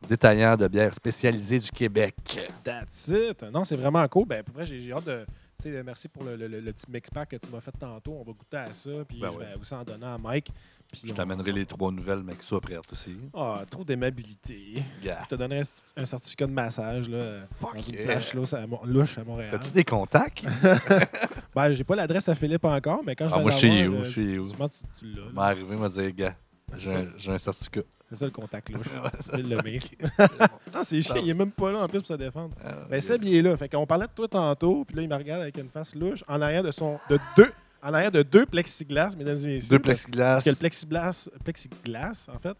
[0.07, 2.15] détaillants de bières spécialisées du Québec.
[2.63, 3.41] That's it.
[3.51, 4.27] Non, c'est vraiment cool.
[4.27, 5.25] Ben, pour vrai, j'ai hâte de.
[5.59, 7.71] tu sais, merci pour le, le- le- le petit mix pack que tu m'as fait
[7.71, 8.13] tantôt.
[8.13, 8.91] On va goûter à ça.
[9.07, 9.45] Puis Ben je ouais.
[9.45, 10.51] vais aussi en donner à Mike.
[10.91, 13.17] Puis Je on- t'amènerai les trois nouvelles, mais qui soient prêtes aussi.
[13.33, 14.81] Ah, trop d'aimabilité.
[15.03, 15.19] Yeah.
[15.23, 18.03] Je te donnerai un, un certificat de massage là, Fuck dans une yeah.
[18.05, 19.49] plage louche à, Mo- louche à Montréal.
[19.51, 20.43] T'as-tu des contacts?
[21.55, 23.85] Ben, j'ai pas l'adresse à Philippe encore, mais quand je Ah, vais moi, chez l'avoir,
[23.85, 24.43] you, euh, chez tu- you.
[24.49, 25.31] souvent, tu, tu l'as.
[25.33, 26.35] m'est arrivé, m'a dit, gars,
[26.75, 27.09] j'ai C'est un, ça.
[27.17, 27.81] j'ai un certificat.
[28.09, 28.85] C'est ça le contact louche.
[29.33, 29.77] Ouais, Lemay.
[29.79, 30.09] ok.
[30.73, 32.53] Non, c'est chiant, il est même pas là en plus pour se défendre.
[32.63, 32.99] Ah, Ben.
[32.99, 33.55] Seb, il est là.
[33.55, 36.23] Fait qu'on parlait de toi tantôt, puis là, il me regarde avec une face louche
[36.27, 36.99] en arrière de son.
[37.09, 37.51] de deux.
[37.85, 39.69] En arrière de deux plexiglas, mesdames et messieurs.
[39.69, 42.57] Deux plexiglas, Parce que le plexiglas, plexiglas en fait,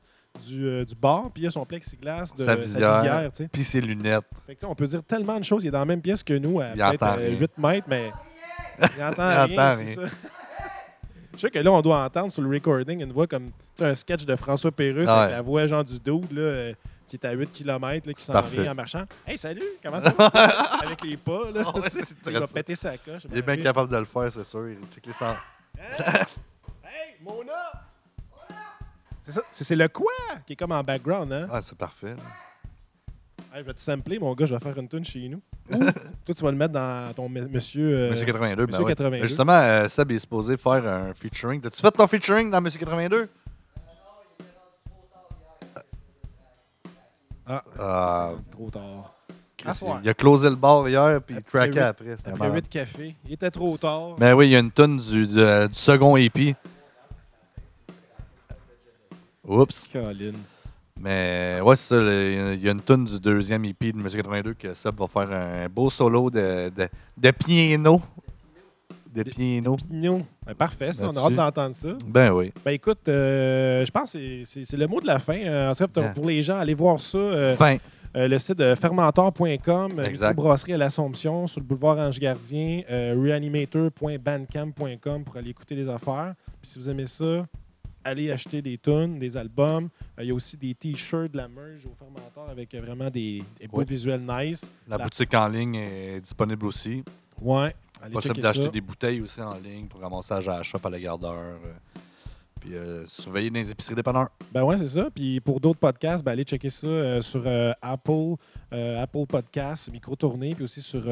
[0.47, 3.31] du, euh, du bar, puis il y a son plexiglas de Sa visière.
[3.51, 4.23] puis ses lunettes.
[4.45, 5.63] Fait que, tu sais, on peut dire tellement de choses.
[5.63, 7.39] Il est dans la même pièce que nous, à peut-être entend euh, rien.
[7.39, 8.11] 8 mètres, mais
[8.97, 9.73] il entend Il rien.
[9.73, 9.83] entend.
[11.33, 14.25] Je sais que là, on doit entendre sur le recording une voix comme un sketch
[14.25, 15.35] de François Pérusse Ah avec ouais.
[15.37, 16.73] la voix genre du dude là, euh,
[17.07, 19.03] qui est à 8 km, qui s'en vient en marchant.
[19.27, 20.25] Hey, salut, comment ça va?
[20.83, 21.51] avec les pas.
[21.53, 21.63] Là.
[21.65, 21.87] Ah ouais,
[22.27, 23.23] il va péter sa coche.
[23.31, 24.69] Il est bien capable de le faire, c'est sûr.
[24.69, 25.35] Il check les sens.
[25.77, 27.53] Hey, Mona!
[29.21, 30.11] C'est ça, c'est c'est le quoi
[30.45, 31.47] qui est comme en background, hein?
[31.51, 32.09] Ah, c'est parfait.
[32.15, 32.23] là.
[33.53, 35.41] Hey, je vais te sampler, mon gars, je vais faire une tune chez nous.
[35.71, 37.87] Ou toi, tu vas le mettre dans ton monsieur.
[37.87, 38.91] euh, Monsieur 82, ben Monsieur ouais.
[38.91, 39.09] 82.
[39.21, 41.59] Mais Justement, euh, Seb est supposé faire un featuring.
[41.61, 43.27] T'as-tu fait ton featuring dans Monsieur 82?
[47.47, 49.13] Ah, Ah, c'est trop tard.
[49.57, 49.99] Chris, soir.
[50.03, 52.11] il a closé le bar hier, puis il Après traquait après.
[52.13, 52.55] Après malade.
[52.55, 53.15] 8 cafés.
[53.25, 54.15] Il était trop tard.
[54.19, 56.55] Mais oui, il y a une tonne du, de- du second EP.
[59.47, 59.87] Oups.
[59.91, 60.33] Colin.
[60.99, 62.01] Mais ouais, c'est ça.
[62.01, 65.07] le- Il y a une tonne du deuxième EP de Monsieur 82 que Seb va
[65.07, 66.87] faire un beau solo de, de,
[67.17, 68.01] de piano.
[69.15, 69.75] De piano.
[69.77, 70.25] Pignon.
[70.45, 71.09] Ben, parfait, ça.
[71.09, 71.89] On a hâte d'entendre ça.
[72.07, 72.51] Ben oui.
[72.63, 75.37] Ben écoute, euh, je pense que c'est- le mot de la fin.
[75.37, 76.11] Euh, en tout cas, pour, Yeah.
[76.13, 77.17] pour les gens, allez voir ça.
[77.17, 77.77] euh, Fin.
[78.13, 79.91] le site de fermentor.com,
[80.35, 86.33] brasserie à l'Assomption, sur le boulevard Ange Gardien, reanimator.bandcamp.com pour aller écouter les affaires.
[86.61, 87.45] Puis si vous aimez ça,
[88.03, 89.89] allez acheter des tunes, des albums.
[90.19, 93.09] Euh, Il y a aussi des t-shirts, de la merge au fermentor avec euh, vraiment
[93.09, 93.85] des, des beaux Ouais.
[93.85, 94.65] visuels nice.
[94.87, 97.03] La La- boutique en ligne est disponible aussi.
[97.41, 97.73] Ouais,
[98.13, 101.33] Possible d'acheter des bouteilles aussi en ligne pour ramassage à la shop à la gardeur.
[101.33, 101.73] euh,
[102.59, 104.29] Puis euh, surveiller dans les épiceries dépanneurs.
[104.51, 105.09] Ben ouais, c'est ça.
[105.13, 108.35] Puis pour d'autres podcasts, ben allez checker ça euh, sur euh, Apple,
[108.71, 111.03] Apple Podcasts, Micro Tournée, puis aussi sur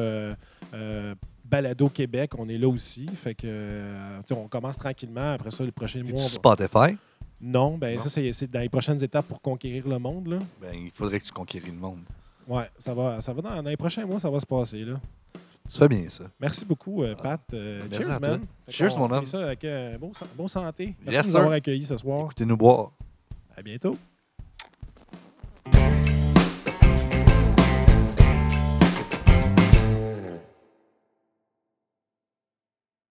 [1.44, 2.32] Balado Québec.
[2.38, 3.06] On est là aussi.
[3.14, 3.46] Fait que
[4.22, 5.32] tu sais, on commence tranquillement.
[5.34, 6.22] Après ça, les prochains Puis mois.
[6.22, 6.96] va- Spotify,
[7.40, 8.02] Non, ben Non.
[8.02, 10.28] ça, c'est c'est dans les prochaines étapes pour conquérir le monde.
[10.28, 10.38] Là.
[10.60, 12.00] ben, il faudrait que tu conquéris le monde.
[12.48, 14.84] Ouais, ça va, ça va dans, dans les prochains mois, ça va se passer.
[14.84, 15.00] Là.
[15.70, 16.24] Tu fais bien ça.
[16.38, 17.40] Merci beaucoup, euh, Pat.
[17.54, 18.28] Euh, Merci cheers, à toi.
[18.28, 18.40] man.
[18.66, 19.24] Fait Cheers, qu'on mon finit homme.
[19.24, 20.94] ça avec euh, bon, sa- bon santé.
[21.04, 21.40] Merci Yes, de nous sir.
[21.40, 22.24] avoir accueillis ce soir.
[22.26, 22.90] Écoutez-nous boire.
[23.56, 23.96] À bientôt.